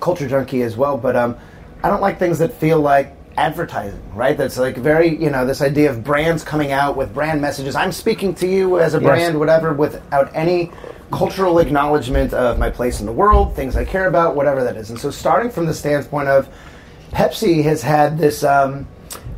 [0.00, 0.96] culture junkie as well.
[0.96, 1.36] But um,
[1.84, 4.36] I don't like things that feel like advertising, right?
[4.36, 7.74] That's like very, you know, this idea of brands coming out with brand messages.
[7.74, 9.06] I'm speaking to you as a Yes.
[9.06, 10.70] brand, whatever, without any
[11.10, 14.90] cultural acknowledgement of my place in the world, things I care about, whatever that is.
[14.90, 16.48] And so, starting from the standpoint of
[17.12, 18.42] Pepsi has had this.
[18.44, 18.86] Um,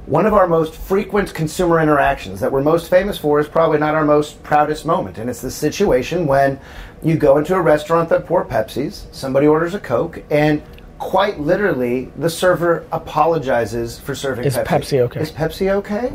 [0.06, 3.94] one of our most frequent consumer interactions that we're most famous for is probably not
[3.94, 5.16] our most proudest moment.
[5.16, 6.60] And it's the situation when
[7.02, 10.62] you go into a restaurant that pour Pepsis, somebody orders a Coke, and
[11.04, 14.64] quite literally the server apologizes for serving Is Pepsi.
[14.66, 15.20] Pepsi okay?
[15.20, 16.12] Is Pepsi okay?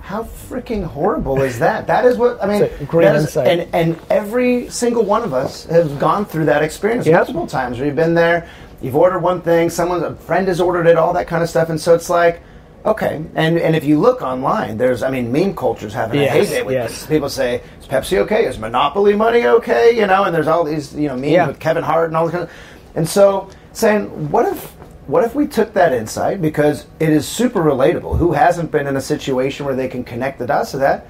[0.00, 1.86] How freaking horrible is that?
[1.86, 2.62] That is what I mean.
[2.64, 3.46] It's a great that is- insight.
[3.48, 7.14] And and every single one of us has gone through that experience Yep.
[7.16, 8.46] multiple times where you've been there,
[8.82, 11.70] you've ordered one thing, someone a friend has ordered it, all that kind of stuff,
[11.70, 12.42] and so it's like,
[12.84, 13.24] okay.
[13.34, 16.74] And and if you look online, there's I mean, meme culture's having a heyday with
[16.74, 16.90] yes.
[16.90, 17.06] this.
[17.06, 18.44] People say, is Pepsi okay?
[18.44, 19.96] Is Monopoly money okay?
[19.98, 21.46] You know, and there's all these you know memes Yeah.
[21.46, 22.50] with Kevin Hart and all this kind of,
[22.96, 24.72] and so saying, what if
[25.06, 28.16] what if we took that insight because it is super relatable?
[28.18, 31.06] Who hasn't been in a situation where they can connect the dots to that?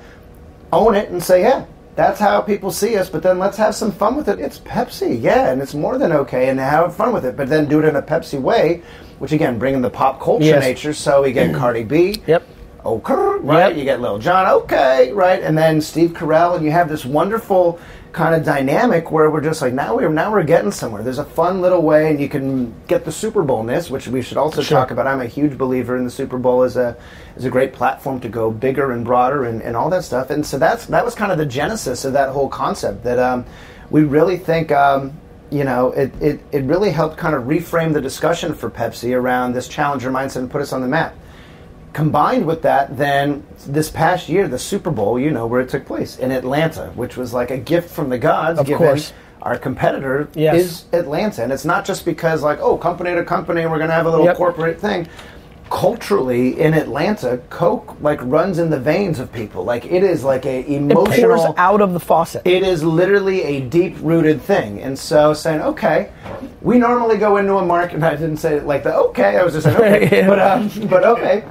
[0.72, 3.92] Own it and say, yeah, that's how people see us, but then let's have some
[3.92, 4.38] fun with it.
[4.38, 7.66] It's Pepsi, yeah, and it's more than okay, and have fun with it, but then
[7.68, 8.82] do it in a Pepsi way,
[9.18, 10.62] which again, bringing the pop culture Yes.
[10.62, 10.94] nature.
[10.94, 12.42] So we get Cardi B, Yep.
[12.86, 13.68] okay, right?
[13.70, 13.76] Yep.
[13.76, 15.42] You get Lil Jon, okay, right?
[15.42, 17.78] And then Steve Carell, and you have this wonderful
[18.12, 21.02] kind of dynamic where we're just like now we're now we're getting somewhere.
[21.02, 24.36] There's a fun little way, and you can get the Super Bowl-ness, which we should
[24.36, 24.78] also Sure.
[24.78, 25.06] talk about.
[25.06, 26.96] I'm a huge believer in the Super Bowl as a
[27.36, 30.30] as a great platform to go bigger and broader and, and all that stuff.
[30.30, 33.44] And so that's that was kind of the genesis of that whole concept that um,
[33.90, 34.72] we really think.
[34.72, 35.18] Um,
[35.52, 39.52] you know, it, it, it really helped kind of reframe the discussion for Pepsi around
[39.52, 41.12] this challenger mindset and put us on the map
[41.92, 45.86] combined with that, then this past year, the Super Bowl, you know where it took
[45.86, 48.58] place in Atlanta, which was like a gift from the gods.
[48.58, 49.12] Of given course.
[49.42, 50.54] Our competitor Yes.
[50.56, 53.94] is Atlanta, and it's not just because like oh company to company, we're going to
[53.94, 54.36] have a little Yep.
[54.36, 55.08] corporate thing.
[55.70, 59.64] Culturally, in Atlanta, Coke like runs in the veins of people.
[59.64, 61.54] Like it is like a It pours emotional.
[61.56, 62.42] out of the faucet.
[62.44, 64.80] It is literally a deep rooted thing.
[64.82, 66.10] And so saying, okay,
[66.60, 69.42] we normally go into a market, and I didn't say it like that, okay, I
[69.44, 71.44] was just saying, okay, but, um, but okay.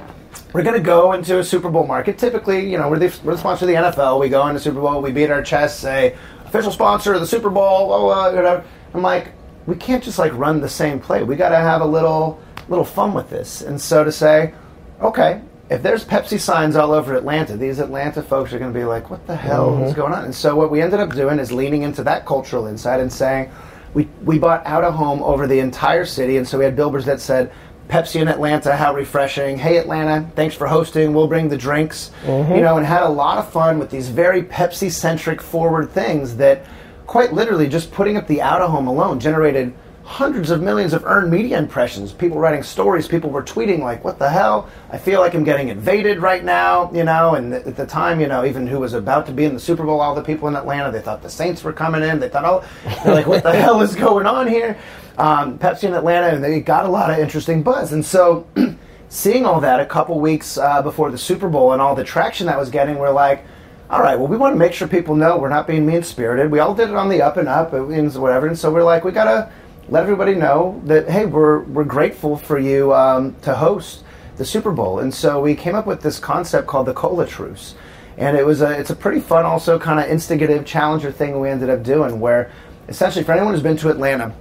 [0.52, 2.18] We're going to go into a Super Bowl market.
[2.18, 4.20] Typically, you know, we're the, we're the sponsor of the NFL.
[4.20, 7.50] We go into Super Bowl, we beat our chest, say, official sponsor of the Super
[7.50, 8.64] Bowl, blah, blah, whatever.
[8.94, 9.32] I'm like,
[9.66, 11.22] we can't just like run the same play.
[11.22, 13.62] We got to have a little little fun with this.
[13.62, 14.54] And so to say,
[15.00, 18.84] okay, if there's Pepsi signs all over Atlanta, these Atlanta folks are going to be
[18.84, 20.00] like, what the hell is mm-hmm.
[20.00, 20.24] going on?
[20.24, 23.50] And so what we ended up doing is leaning into that cultural insight and saying,
[23.94, 26.36] we, we bought out of home over the entire city.
[26.36, 27.52] And so we had billboards that said,
[27.88, 29.58] Pepsi in Atlanta, how refreshing.
[29.58, 31.12] Hey, Atlanta, thanks for hosting.
[31.12, 32.12] We'll bring the drinks.
[32.24, 32.54] Mm-hmm.
[32.54, 36.36] You know, and had a lot of fun with these very Pepsi centric forward things
[36.36, 36.64] that
[37.06, 39.74] quite literally just putting up the out of home alone generated
[40.10, 42.10] hundreds of millions of earned media impressions.
[42.10, 44.68] People writing stories, people were tweeting like, "What the hell?
[44.90, 47.36] I feel like I'm getting invaded right now," you know.
[47.36, 49.84] And at the time, you know, even who was about to be in the Super
[49.84, 52.18] Bowl, all the people in Atlanta, they thought the Saints were coming in.
[52.18, 52.64] They thought, "Oh,
[53.04, 54.76] they're like, what the hell is going on here?"
[55.16, 57.92] Um, Pepsi in Atlanta, and they got a lot of interesting buzz.
[57.92, 58.48] And so,
[59.10, 62.48] seeing all that a couple weeks uh, before the Super Bowl and all the traction
[62.48, 63.44] that was getting, we're like
[63.90, 66.48] all right, well, we want to make sure people know we're not being mean spirited.
[66.48, 68.46] We all did it on the up and up and whatever.
[68.46, 69.50] And so we're like, we got to
[69.90, 74.04] let everybody know that, hey, we're, we're grateful for you um, to host
[74.36, 75.00] the Super Bowl.
[75.00, 77.74] And so we came up with this concept called the Cola Truce.
[78.16, 81.48] And it was a, it's a pretty fun, also kind of instigative challenger thing we
[81.48, 82.50] ended up doing where
[82.88, 84.32] essentially for anyone who's been to Atlanta,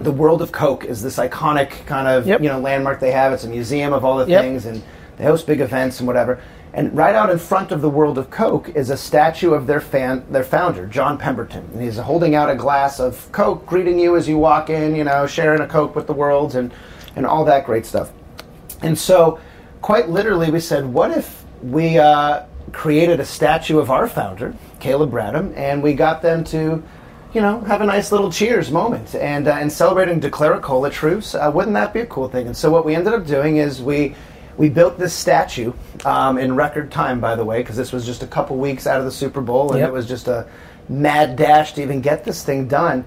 [0.00, 2.42] the World of Coke is this iconic kind of Yep.
[2.42, 3.32] you know landmark they have.
[3.32, 4.42] It's a museum of all the Yep.
[4.42, 4.82] things, and
[5.16, 6.40] they host big events and whatever.
[6.78, 9.80] And right out in front of the World of Coke is a statue of their
[9.80, 14.14] fan, their founder, John Pemberton, and he's holding out a glass of Coke, greeting you
[14.14, 14.94] as you walk in.
[14.94, 16.72] You know, sharing a Coke with the world and
[17.16, 18.12] and all that great stuff.
[18.80, 19.40] And so,
[19.82, 25.10] quite literally, we said, what if we uh, created a statue of our founder, Caleb
[25.10, 26.80] Bradham, and we got them to,
[27.34, 30.90] you know, have a nice little cheers moment and uh, and celebrating Declare a Cola
[30.90, 31.34] Truce?
[31.34, 32.46] Uh, wouldn't that be a cool thing?
[32.46, 34.14] And so, what we ended up doing is we
[34.58, 35.72] we built this statue
[36.04, 38.98] um, in record time, by the way, because this was just a couple weeks out
[38.98, 39.88] of the Super Bowl, and Yep.
[39.88, 40.46] it was just a
[40.88, 43.04] mad dash to even get this thing done.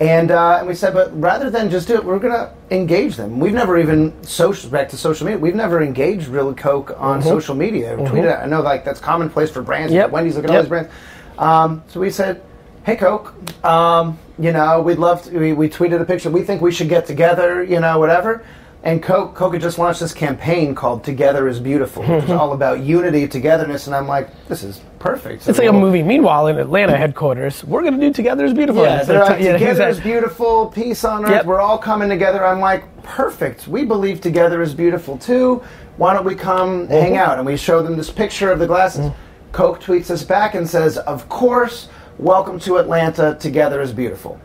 [0.00, 3.14] And, uh, and we said, but rather than just do it, we're going to engage
[3.16, 3.38] them.
[3.38, 5.38] We've never even social back to social media.
[5.38, 7.96] We've never engaged Real Coke on social media.
[7.96, 8.42] or Tweeted.
[8.42, 9.92] I know like that's commonplace for brands.
[9.92, 10.00] Mm-hmm.
[10.00, 10.10] Yep.
[10.10, 10.90] Wendy's look at all these brands.
[11.38, 12.42] Um, so we said,
[12.84, 15.38] hey Coke, um, you know, we'd love to.
[15.38, 16.28] We, we tweeted a picture.
[16.28, 17.62] We think we should get together.
[17.62, 18.44] You know, whatever.
[18.84, 22.80] And Coke, Coke had just launched this campaign called "Together Is Beautiful," It's all about
[22.80, 23.86] unity, togetherness.
[23.86, 25.48] And I'm like, this is perfect.
[25.48, 26.02] It's like a movie.
[26.02, 28.82] Meanwhile, in Atlanta headquarters, we're going to do Together is Beautiful.
[28.82, 31.30] Yeah, they're like- yeah, together is beautiful, peace on earth.
[31.30, 31.46] Yep.
[31.46, 32.44] We're all coming together.
[32.44, 33.66] I'm like, perfect.
[33.66, 35.62] We believe together is beautiful too.
[35.96, 36.92] Why don't we come mm-hmm.
[36.92, 37.38] hang out?
[37.38, 39.06] And we show them this picture of the glasses.
[39.06, 39.52] Mm-hmm.
[39.52, 43.34] Coke tweets us back and says, "Of course, welcome to Atlanta.
[43.40, 44.38] Together is beautiful."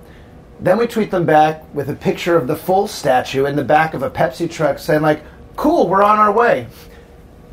[0.61, 3.93] Then we tweet them back with a picture of the full statue in the back
[3.93, 5.21] of a Pepsi truck, saying like,
[5.55, 6.67] "Cool, we're on our way."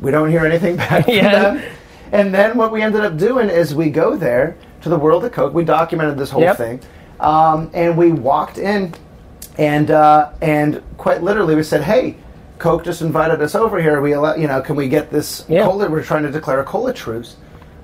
[0.01, 1.31] We don't hear anything back from Yeah.
[1.53, 1.61] them.
[2.11, 5.31] And then what we ended up doing is we go there to the World of
[5.31, 5.53] Coke.
[5.53, 6.57] We documented this whole Yep.
[6.57, 6.79] thing,
[7.19, 8.93] um, and we walked in,
[9.57, 12.15] and uh, and quite literally we said, "Hey,
[12.59, 14.01] Coke just invited us over here.
[14.01, 15.63] We allow, you know, can we get this Yeah.
[15.65, 15.89] cola?
[15.89, 17.35] We're trying to declare a cola truce."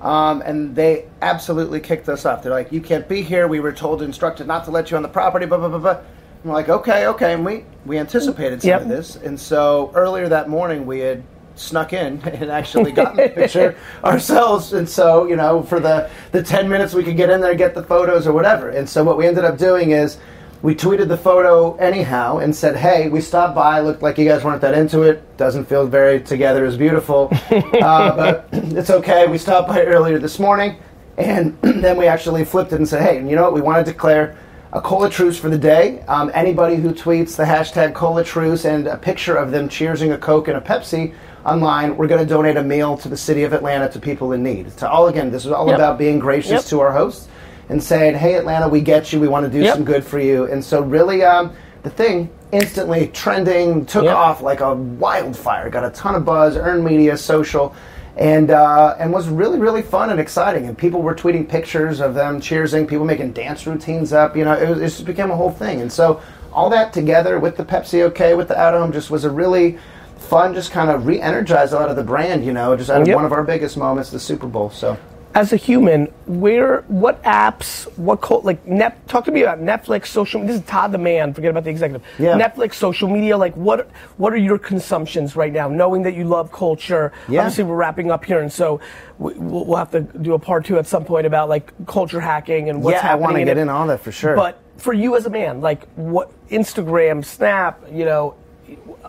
[0.04, 2.42] Um, and they absolutely kicked us off.
[2.42, 3.48] They're like, "You can't be here.
[3.48, 5.90] We were told, instructed not to let you on the property." Blah blah blah blah.
[5.92, 8.82] And we're like, "Okay, okay." And we we anticipated some Yep.
[8.82, 11.22] of this, and so earlier that morning we had
[11.56, 14.72] snuck in and actually gotten the picture ourselves.
[14.74, 17.74] And so, you know, for the, the 10 minutes we could get in there, get
[17.74, 18.70] the photos or whatever.
[18.70, 20.18] And so what we ended up doing is
[20.64, 24.42] we tweeted the photo anyhow and said, hey, we stopped by, looked like you guys
[24.42, 29.26] weren't that into it, doesn't feel very together as beautiful, uh, but it's okay.
[29.26, 30.78] We stopped by earlier this morning.
[31.18, 33.52] And then we actually flipped it and said, hey, you know what?
[33.52, 34.38] We want to declare
[34.72, 36.00] a cola truce for the day.
[36.08, 40.18] Um, anybody who tweets the hashtag cola truce and a picture of them cheersing a
[40.18, 41.12] Coke and a Pepsi
[41.44, 44.42] online, we're going to donate a meal to the city of Atlanta to people in
[44.42, 44.74] need.
[44.78, 45.76] To all again, this is all Yep.
[45.76, 46.64] about being gracious Yep.
[46.64, 47.28] to our hosts
[47.68, 49.20] and saying, hey, Atlanta, we get you.
[49.20, 49.74] We want to do Yep.
[49.74, 50.44] some good for you.
[50.44, 54.14] And so, really, um, the thing instantly trending, took Yep.
[54.14, 57.74] off like a wildfire, got a ton of buzz, earned media, social.
[58.16, 62.14] And uh, and was really really fun and exciting, and people were tweeting pictures of
[62.14, 64.36] them cheering, people making dance routines up.
[64.36, 65.80] You know, it, was, it just became a whole thing.
[65.80, 66.20] And so
[66.52, 69.78] all that together with the Pepsi OK, with the Out Home, just was a really
[70.16, 72.44] fun, just kind of re-energized a lot of the brand.
[72.44, 73.16] You know, just out of Yep.
[73.16, 74.70] one of our biggest moments, the Super Bowl.
[74.70, 74.96] So
[75.34, 80.06] as a human, where, what apps, what cult, like, net, talk to me about Netflix,
[80.06, 80.40] social.
[80.46, 81.34] This is Todd the man.
[81.34, 82.06] Forget about the executive.
[82.20, 82.38] Yeah.
[82.38, 83.36] Netflix, social media.
[83.36, 85.66] Like, what, what are your consumptions right now?
[85.68, 87.12] Knowing that you love culture.
[87.28, 87.40] Yeah.
[87.40, 88.80] Obviously, we're wrapping up here, and so
[89.18, 92.20] we, we'll, we'll have to do a part two at some point about like culture
[92.20, 93.60] hacking and what's yeah, I want to get it.
[93.60, 94.36] in all that for sure.
[94.36, 98.36] But for you as a man, like, what Instagram, Snap, you know,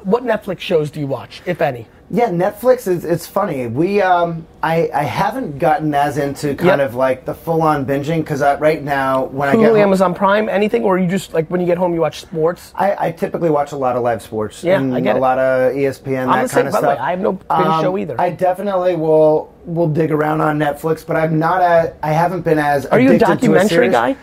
[0.01, 1.87] what Netflix shows do you watch, if any?
[2.11, 3.65] Yeah, Netflix is it's funny.
[3.65, 6.89] We um I I haven't gotten as into kind Yep.
[6.89, 10.47] of like the full on binging because right now when I get home, Amazon Prime,
[10.47, 12.71] anything, or you just like when you get home you watch sports?
[12.75, 14.63] I, I typically watch a lot of live sports.
[14.63, 15.21] Yeah, and I get a it.
[15.21, 16.27] lot of ESPN.
[16.27, 16.93] I'm that kind of by the way.
[16.97, 18.21] Um, I have no binge show either.
[18.21, 21.95] I definitely will will dig around on Netflix, but I'm not a.
[22.03, 22.85] I haven't been as.
[22.85, 23.91] Are you a documentary series.
[23.91, 24.15] guy?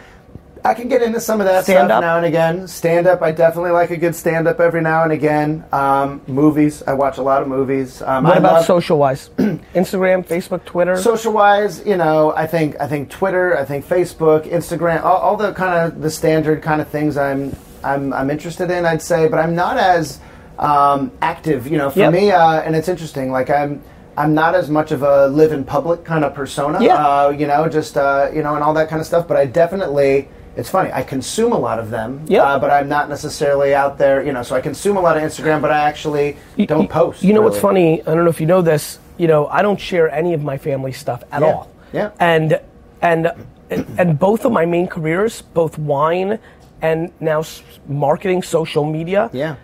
[0.64, 2.00] I can get into some of that Stand stuff up?
[2.02, 2.68] now and again.
[2.68, 5.64] Stand up, I definitely like a good stand up every now and again.
[5.72, 8.00] Um, movies, I watch a lot of movies.
[8.00, 9.28] Um, What I about love- social wise?
[9.74, 10.96] Instagram, Facebook, Twitter?
[10.96, 15.36] social wise, you know, I think I think Twitter, I think Facebook, Instagram, all, all
[15.36, 18.86] the kind of the standard kind of things I'm I'm I'm interested in.
[18.86, 20.20] I'd say, but I'm not as
[20.60, 21.66] um, active.
[21.66, 22.12] You know, for Yep.
[22.12, 23.32] me, uh, and it's interesting.
[23.32, 23.82] Like I'm.
[24.14, 26.96] I'm not as much of a live in public kind of persona, Yeah.
[26.96, 29.26] uh, you know, just uh, you know, and all that kind of stuff.
[29.26, 30.90] But I definitely, it's funny.
[30.92, 32.44] I consume a lot of them, Yep.
[32.44, 34.42] uh, but I'm not necessarily out there, you know.
[34.42, 36.36] So I consume a lot of Instagram, but I actually
[36.66, 37.22] don't post.
[37.22, 38.02] You know what's funny?
[38.02, 38.98] I don't know if you know this.
[39.18, 41.48] You know, I don't share any of my family stuff at Yeah.
[41.48, 41.70] all.
[41.92, 42.10] Yeah.
[42.20, 42.60] And
[43.00, 43.32] and
[43.98, 46.38] and both of my main careers, both wine
[46.82, 47.42] and now
[47.88, 49.30] marketing, social media.
[49.32, 49.56] Yeah.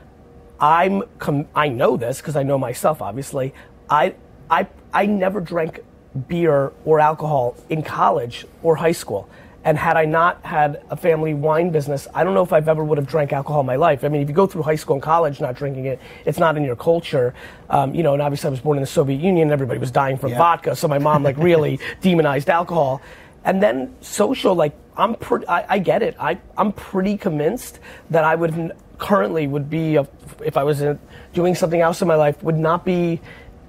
[0.61, 3.01] I'm com- I know this because I know myself.
[3.03, 3.53] Obviously,
[3.91, 4.15] I
[4.51, 5.81] I I never drank
[6.27, 9.29] beer or alcohol in college or high school.
[9.65, 12.85] And had I not had a family wine business, I don't know if I've ever
[12.85, 14.05] would have drank alcohol in my life.
[14.05, 16.57] I mean, if you go through high school and college not drinking it, it's not
[16.57, 17.35] in your culture.
[17.69, 19.49] Um, you know, and obviously I was born in the Soviet Union.
[19.49, 20.39] and Everybody was dying from Yeah.
[20.39, 23.03] vodka, so my mom like really demonized alcohol.
[23.45, 26.17] And then social, like I'm pretty, I, I get it.
[26.21, 30.07] I I'm pretty convinced that I would currently would be a,
[30.45, 30.99] if I was in,
[31.35, 33.21] doing something else in my life would not be.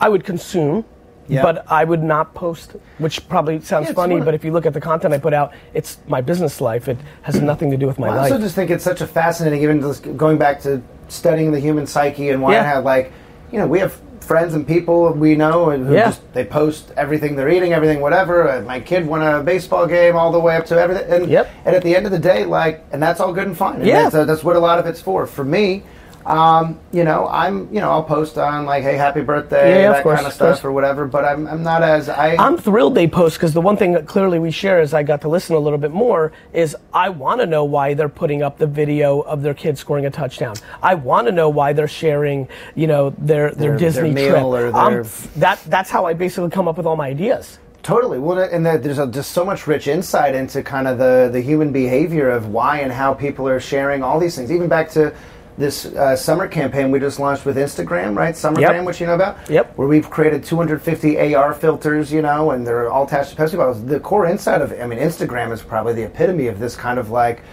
[0.01, 0.85] I would consume,
[1.29, 1.43] Yeah.
[1.43, 2.75] but I would not post.
[2.97, 5.53] Which probably sounds Yeah, funny, but if you look at the content I put out,
[5.73, 6.87] it's my business life.
[6.87, 8.19] It has nothing to do with my I life.
[8.19, 11.59] I also just think it's such a fascinating, even just going back to studying the
[11.59, 12.61] human psyche and why Yeah.
[12.61, 13.11] I have like,
[13.51, 16.05] you know, we have friends and people we know and who Yeah.
[16.05, 18.63] just they post everything they're eating, everything, whatever.
[18.67, 21.11] My kid won a baseball game, all the way up to everything.
[21.11, 21.49] And, Yep.
[21.65, 23.75] and at the end of the day, like, and that's all good and fine.
[23.77, 24.03] And Yeah.
[24.03, 25.25] that's, uh, that's what a lot of it's for.
[25.25, 25.83] For me.
[26.25, 30.03] Um, you know, I'm, you know, I'll post on like, "Hey, happy birthday," Yeah, that
[30.03, 31.07] course, kind of stuff or whatever.
[31.07, 32.35] But I'm, I'm not as I.
[32.35, 35.21] I'm thrilled they post because the one thing that clearly we share as I got
[35.21, 38.57] to listen a little bit more is I want to know why they're putting up
[38.57, 40.55] the video of their kid scoring a touchdown.
[40.83, 44.43] I want to know why they're sharing, you know, their their, Their- Disney their trip.
[44.43, 47.59] or their- f- that that's how I basically come up with all my ideas.
[47.81, 48.19] Totally.
[48.19, 51.39] Well, and there- there's a, just so much rich insight into kind of the, the
[51.41, 54.51] human behavior of why and how people are sharing all these things.
[54.51, 55.13] Even back to
[55.59, 58.33] this uh, summer campaign we just launched with Instagram, right?
[58.33, 58.85] Summergram, Yep.
[58.85, 59.37] which you know about?
[59.49, 59.73] Yep.
[59.77, 63.83] Where we've created 250 AR filters, you know, and they're all attached to Pepsi bottles.
[63.83, 67.09] The core insight of, I mean, Instagram is probably the epitome of this kind of
[67.11, 67.43] like,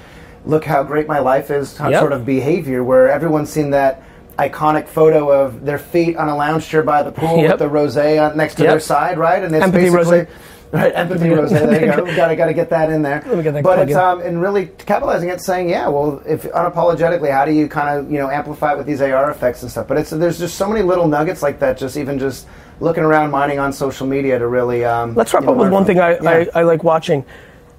[0.45, 1.99] look how great my life is, Yep.
[1.99, 4.05] sort of behavior, where everyone's seen that
[4.39, 7.51] iconic photo of their feet on a lounge chair by the pool Yep.
[7.51, 8.71] with the rosé on next to Yep.
[8.71, 9.43] their side, right?
[9.43, 10.29] And it's Empathy basically rosé.
[10.73, 11.51] Right, empathy rosé.
[11.51, 12.05] There you go.
[12.05, 13.23] We gotta gotta get that in there.
[13.27, 13.99] Let me get that but it's in.
[13.99, 18.11] um and really capitalizing it, saying yeah, well, if unapologetically, how do you kind of
[18.11, 19.89] you know amplify it with these AR effects and stuff?
[19.89, 21.79] But it's there's just so many little nuggets like that.
[21.79, 22.47] Just even just
[22.81, 24.85] looking around, mining on social media to really.
[24.85, 26.19] Um, Let's wrap you know, up with one thing I.
[26.19, 26.45] Yeah.
[26.55, 27.25] I, I like watching.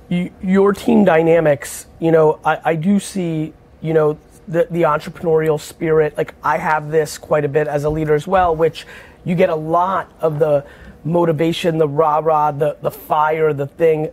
[0.09, 5.59] You, your team dynamics, you know, I, I do see, you know, the, the entrepreneurial
[5.59, 6.17] spirit.
[6.17, 8.87] Like, I have this quite a bit as a leader as well, which
[9.25, 10.65] you get a lot of the
[11.07, 14.09] motivation, the rah rah, the, the fire, the thing.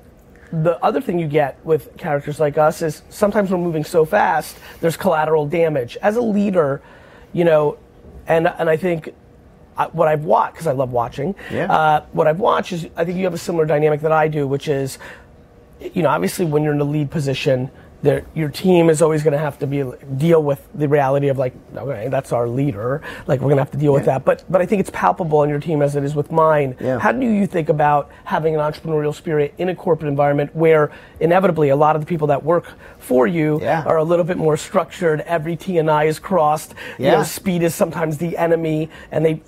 [0.53, 4.57] The other thing you get with characters like us is sometimes we're moving so fast,
[4.81, 5.97] there's collateral damage.
[6.01, 6.81] As a leader,
[7.33, 7.77] you know,
[8.29, 9.13] and, and I think
[9.93, 11.35] what I've watched because I love watching.
[11.51, 11.73] Yeah.
[11.73, 14.47] Uh, what I've watched is I think you have a similar dynamic that I do,
[14.47, 14.99] which is,
[15.81, 17.71] you know, obviously when you're in the lead position,
[18.35, 19.83] your team is always going to have to be
[20.17, 23.01] deal with the reality of like, okay, that's our leader.
[23.27, 24.25] Like we're going to have to deal with that.
[24.25, 26.77] But but I think it's palpable in your team as it is with mine.
[26.81, 26.99] Yeah.
[26.99, 30.91] How do you think about having an entrepreneurial spirit in a corporate environment where
[31.21, 32.67] inevitably a lot of the people that work
[32.99, 33.85] for you Yeah.
[33.85, 35.21] are a little bit more structured?
[35.23, 36.75] Every T and I is crossed.
[36.99, 39.41] You know, speed is sometimes the enemy, and they.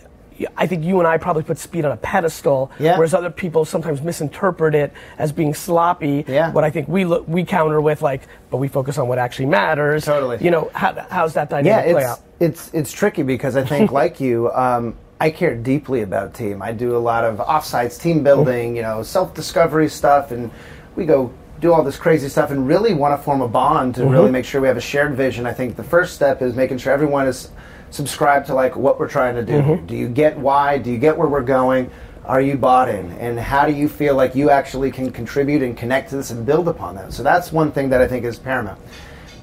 [0.57, 2.97] I think you and I probably put speed on a pedestal, Yeah.
[2.97, 6.25] whereas other people sometimes misinterpret it as being sloppy.
[6.27, 6.53] Yeah.
[6.53, 9.47] What I think we look, we counter with like, but we focus on what actually
[9.47, 10.05] matters.
[10.05, 10.39] Totally.
[10.41, 12.21] You know, how, how's that yeah, dynamic play it's, out?
[12.41, 16.61] it's it's tricky because I think, like you, um, I care deeply about team.
[16.61, 20.51] I do a lot of offsites, team building, you know, self discovery stuff, and
[20.95, 24.05] we go do all this crazy stuff and really want to form a bond to
[24.07, 25.47] really make sure we have a shared vision.
[25.47, 27.51] I think the first step is making sure everyone is
[27.91, 29.83] subscribed to like what we're trying to do.
[29.87, 30.79] Do you get why?
[30.79, 31.91] Do you get where we're going?
[32.25, 33.13] Are you bought in?
[33.13, 36.45] And how do you feel like you actually can contribute and connect to this and
[36.45, 37.13] build upon that?
[37.13, 38.81] So that's one thing that I think is paramount.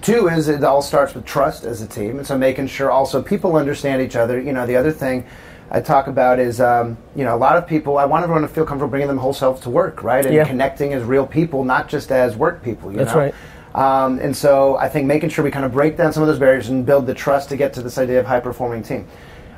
[0.01, 3.21] Two is it all starts with trust as a team, and so making sure also
[3.21, 4.39] people understand each other.
[4.41, 5.23] You know, the other thing
[5.71, 7.97] I talk about is, um, you know, a lot of people.
[7.97, 10.43] I want everyone to feel comfortable bringing them whole selves to work, right, and Yeah.
[10.43, 12.91] connecting as real people, not just as work people.
[12.91, 13.19] You That's know?
[13.21, 13.35] right.
[13.73, 16.39] Um, and so I think making sure we kind of break down some of those
[16.39, 19.07] barriers and build the trust to get to this idea of high performing team.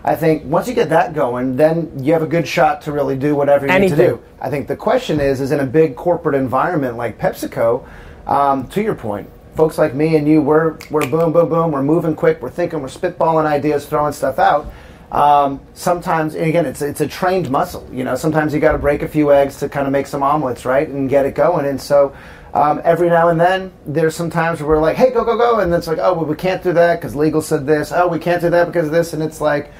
[0.06, 3.18] I think once you get that going, then you have a good shot to really
[3.18, 4.22] do whatever you need to do.
[4.40, 7.86] I think the question is, is in a big corporate environment like PepsiCo,
[8.28, 11.82] um, to your point, folks like me and you, we're, we're boom, boom, boom, we're
[11.82, 14.72] moving quick, we're thinking, we're spitballing ideas, throwing stuff out.
[15.12, 17.88] Um, sometimes, and again, it's, it's a trained muscle.
[17.92, 20.24] You know, sometimes you got to break a few eggs to kind of make some
[20.24, 21.66] omelets, right, and get it going.
[21.66, 22.16] And so
[22.56, 25.60] um, every now and then, there's some times where we're like, hey, go, go, go.
[25.60, 27.92] And it's like, oh, well, we can't do that because legal said this.
[27.92, 29.12] Oh, we can't do that because of this.
[29.14, 29.72] And it's like,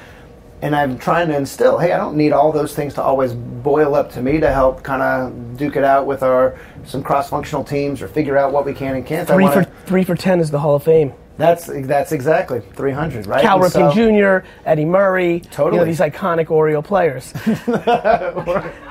[0.62, 3.94] and I'm trying to instill, hey, I don't need all those things to always boil
[3.94, 8.00] up to me to help kind of duke it out with our some cross-functional teams
[8.02, 9.28] or figure out what we can and can't.
[9.30, 11.12] I Three wanna- for three for ten is the Hall of Fame.
[11.36, 13.42] That's that's exactly 300, right?
[13.42, 15.84] Cal Ripken so- Jr., Eddie Murray, you know, Totally.
[15.84, 17.32] these iconic Oriole players.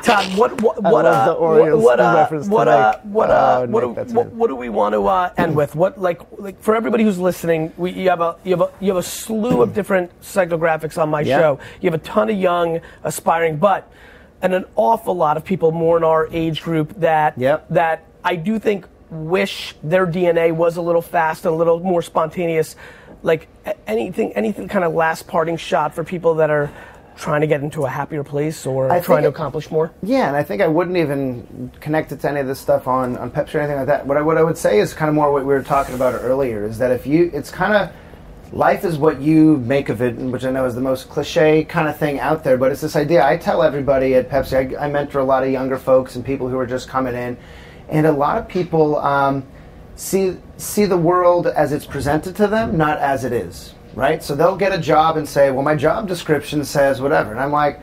[0.04, 4.08] Todd, what what what uh, Orioles what uh, what uh, what uh, Oh, what, Nick,
[4.08, 5.76] do, what, what do we want to uh, end with?
[5.76, 8.88] What like like for everybody who's listening, we you have a you have a you
[8.90, 11.40] have a slew of different psychographics on my Yeah.
[11.40, 11.60] show.
[11.82, 13.92] You have a ton of young aspiring, but
[14.42, 17.70] and an awful lot of people more in our age group that Yep.
[17.70, 22.02] that I do think wish their DNA was a little fast and a little more
[22.02, 22.76] spontaneous.
[23.24, 23.48] Like
[23.88, 26.72] anything, anything kind of last parting shot for people that are
[27.16, 29.94] trying to get into a happier place or I trying to accomplish more.
[30.04, 33.18] Yeah, and I think I wouldn't even connect it to any of this stuff on,
[33.18, 34.06] on Pepsi or anything like that.
[34.06, 36.14] What I, what I would say is kind of more what we were talking about
[36.14, 37.92] earlier is that if you, it's kind of,
[38.52, 41.88] life is what you make of it, which I know is the most cliche kind
[41.88, 43.26] of thing out there, but it's this idea.
[43.26, 46.50] I tell everybody at Pepsi, I, I mentor a lot of younger folks and people
[46.50, 47.38] who are just coming in,
[47.90, 49.46] and a lot of people um,
[49.96, 53.74] see, see the world as it's presented to them, not as it is.
[53.94, 54.22] Right?
[54.22, 57.32] So they'll get a job and say, well, my job description says whatever.
[57.32, 57.80] And I'm like,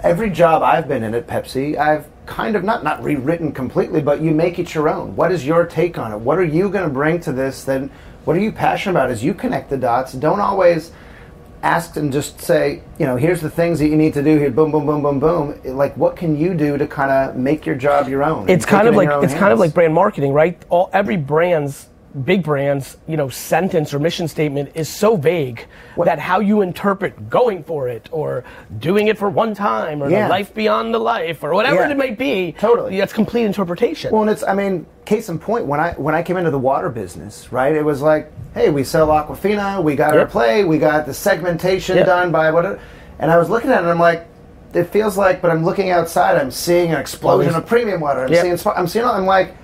[0.00, 4.20] every job I've been in at Pepsi, I've kind of not not rewritten completely, but
[4.20, 5.16] you make it your own.
[5.16, 6.18] What is your take on it?
[6.18, 7.64] What are you going to bring to this?
[7.64, 7.90] Then,
[8.24, 9.10] what are you passionate about?
[9.10, 10.92] As you connect the dots, don't always
[11.62, 14.50] ask and just say, you know, here's the things that you need to do here.
[14.50, 15.60] Boom, boom, boom, boom, boom.
[15.76, 18.48] Like, what can you do to kind of make your job your own?
[18.48, 20.60] It's kind of like it's kind of like brand marketing, right?
[20.68, 21.89] All every brand's
[22.24, 25.66] big brands, you know, sentence or mission statement is so vague
[26.04, 28.42] that how you interpret going for it or
[28.80, 30.24] doing it for one time or Yeah.
[30.24, 31.90] the life beyond the life or whatever Yeah.
[31.90, 32.52] it might be.
[32.58, 32.98] Totally.
[32.98, 34.12] That's complete interpretation.
[34.12, 36.58] Well, and it's I mean, case in point, when I when I came into the
[36.58, 37.74] water business, right?
[37.74, 41.96] It was like, hey, we sell Aquafina, we got our play, we got the segmentation
[41.96, 42.06] Yep.
[42.06, 42.80] done by whatever,
[43.20, 44.26] and I was looking at it, and I'm like,
[44.74, 47.62] it feels like, but I'm looking outside, I'm seeing an explosion Always.
[47.62, 48.24] of premium water.
[48.24, 48.42] I'm Yep.
[48.60, 49.54] seeing, I'm seeing, I'm like,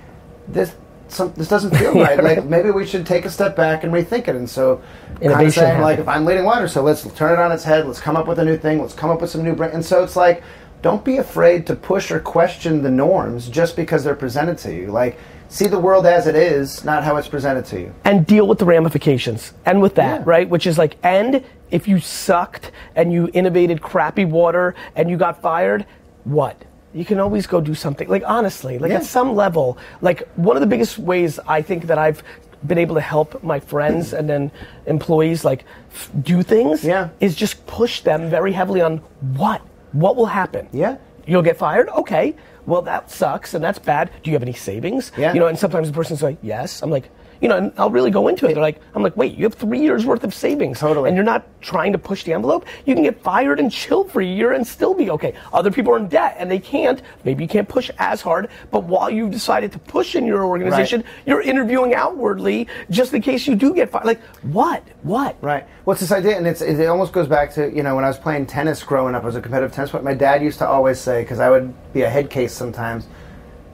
[0.47, 0.73] this.
[1.09, 2.21] Some, this doesn't feel right.
[2.21, 4.35] Like maybe we should take a step back and rethink it.
[4.35, 7.39] And so, kind of Innovation saying like, if I'm leading water, so let's turn it
[7.39, 7.85] on its head.
[7.87, 8.79] Let's come up with a new thing.
[8.81, 9.73] Let's come up with some new brand.
[9.73, 10.43] And so it's like,
[10.81, 14.87] don't be afraid to push or question the norms just because they're presented to you.
[14.87, 15.17] Like,
[15.49, 17.95] see the world as it is, not how it's presented to you.
[18.03, 19.53] and deal with the ramifications.
[19.65, 20.23] And with that, Yeah.
[20.25, 20.47] right?
[20.49, 25.41] Which is like, and if you sucked and you innovated crappy water and you got
[25.41, 25.85] fired,
[26.25, 26.63] what?
[26.93, 28.07] You can always go do something.
[28.09, 28.97] Like honestly, like Yeah.
[28.97, 32.23] at some level, like one of the biggest ways I think that I've
[32.65, 34.51] been able to help my friends and then
[34.87, 37.09] employees like f- do things Yeah.
[37.19, 38.97] is just push them very heavily on
[39.35, 39.61] what
[39.93, 40.97] what will happen Yeah.
[41.27, 42.33] you'll get fired okay
[42.65, 45.33] well that sucks and that's bad do you have any savings Yeah.
[45.33, 47.09] you know and sometimes the person's like yes i'm like
[47.41, 48.53] you know, and I'll really go into it.
[48.53, 50.79] They're like, I'm like, wait, you have three years worth of savings.
[50.79, 51.09] Totally.
[51.09, 52.65] And you're not trying to push the envelope.
[52.85, 55.33] You can get fired and chill for a year and still be okay.
[55.53, 57.01] Other people are in debt and they can't.
[57.23, 61.01] Maybe you can't push as hard, but while you've decided to push in your organization,
[61.01, 61.09] Right.
[61.25, 64.05] you're interviewing outwardly just in case you do get fired.
[64.05, 64.83] Like, what?
[65.03, 65.35] What?
[65.41, 65.65] Right.
[65.83, 66.37] What's this idea?
[66.37, 69.15] And it's, it almost goes back to, you know, when I was playing tennis growing
[69.15, 70.03] up, I was a competitive tennis player.
[70.03, 73.07] My dad used to always say, because I would be a head case sometimes,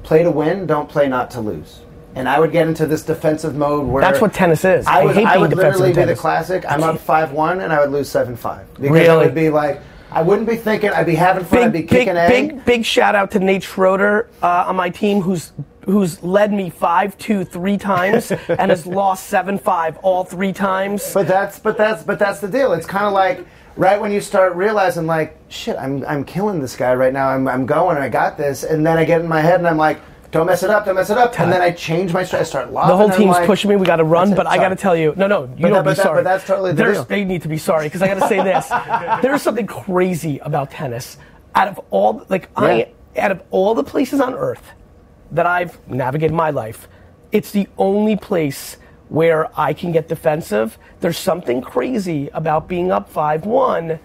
[0.03, 1.81] play to win, don't play not to lose.
[2.15, 4.85] And I would get into this defensive mode where That's what tennis is.
[4.85, 6.63] I I would, hate I being would defensive literally be the classic.
[6.69, 8.71] I'm up five one, and I would lose seven five.
[8.75, 9.25] Because I Really?
[9.25, 10.91] would be like, I wouldn't be thinking.
[10.91, 11.63] I'd be having fun.
[11.63, 14.89] I'd be big, big, kicking big, big shout out to Nate Schroeder uh, on my
[14.91, 15.53] team, who's
[15.85, 21.13] who's led me five two three times and has lost seven five all three times.
[21.15, 22.73] But that's but that's but that's the deal.
[22.73, 23.43] It's kind of like
[23.75, 27.29] right when you start realizing like shit, I'm I'm killing this guy right now.
[27.29, 27.97] I'm I'm going.
[27.97, 29.99] I got this, and then I get in my head and I'm like.
[30.33, 30.85] Don't mess it up.
[30.85, 31.39] Don't mess it up.
[31.39, 32.47] And then I change my strategy.
[32.47, 32.89] I start laughing.
[32.89, 33.75] the whole team's like, pushing me.
[33.75, 35.71] We got to run, but I got to tell you, no, no, you But don't
[35.71, 37.03] that- be but that- but that's totally the deal.
[37.05, 38.67] They need to be sorry because I got to say this.
[39.21, 41.17] There's something crazy about tennis.
[41.55, 44.71] Out of all, like I, out of all the places on earth
[45.31, 46.87] that I've navigated my life,
[47.31, 48.77] it's the only place
[49.09, 50.79] where I can get defensive.
[50.99, 53.99] There's something crazy about being up five one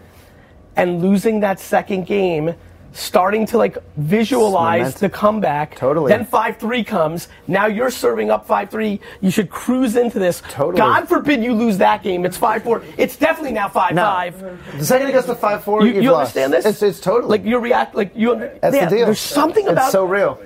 [0.76, 2.54] and losing that second game.
[2.92, 6.08] Starting to like visualize the comeback, Totally.
[6.10, 7.28] Then five three comes.
[7.46, 9.00] Now you're serving up five three.
[9.20, 10.42] You should cruise into this.
[10.48, 10.78] Totally.
[10.78, 12.24] God forbid you lose that game.
[12.24, 12.82] It's five four.
[12.96, 14.02] It's definitely now five No.
[14.02, 14.40] five.
[14.78, 16.64] The second it goes to five four, You, you understand this?
[16.64, 18.34] It's, it's totally like you react like you.
[18.36, 19.04] That's yeah, the deal.
[19.06, 20.40] There's something about it's so real.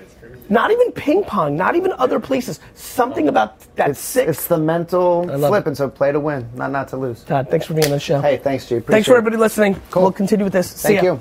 [0.48, 2.60] not even ping pong, not even other places.
[2.74, 4.28] Something about that It's six.
[4.28, 5.68] it's the mental flip, it.
[5.68, 7.22] and so play to win, not not to lose.
[7.24, 8.20] Todd, thanks for being on the show.
[8.20, 8.80] Hey, thanks, G.
[8.80, 9.80] thanks for everybody listening.
[9.90, 10.02] Cool.
[10.02, 10.70] We'll continue with this.
[10.70, 11.20] See Thank you.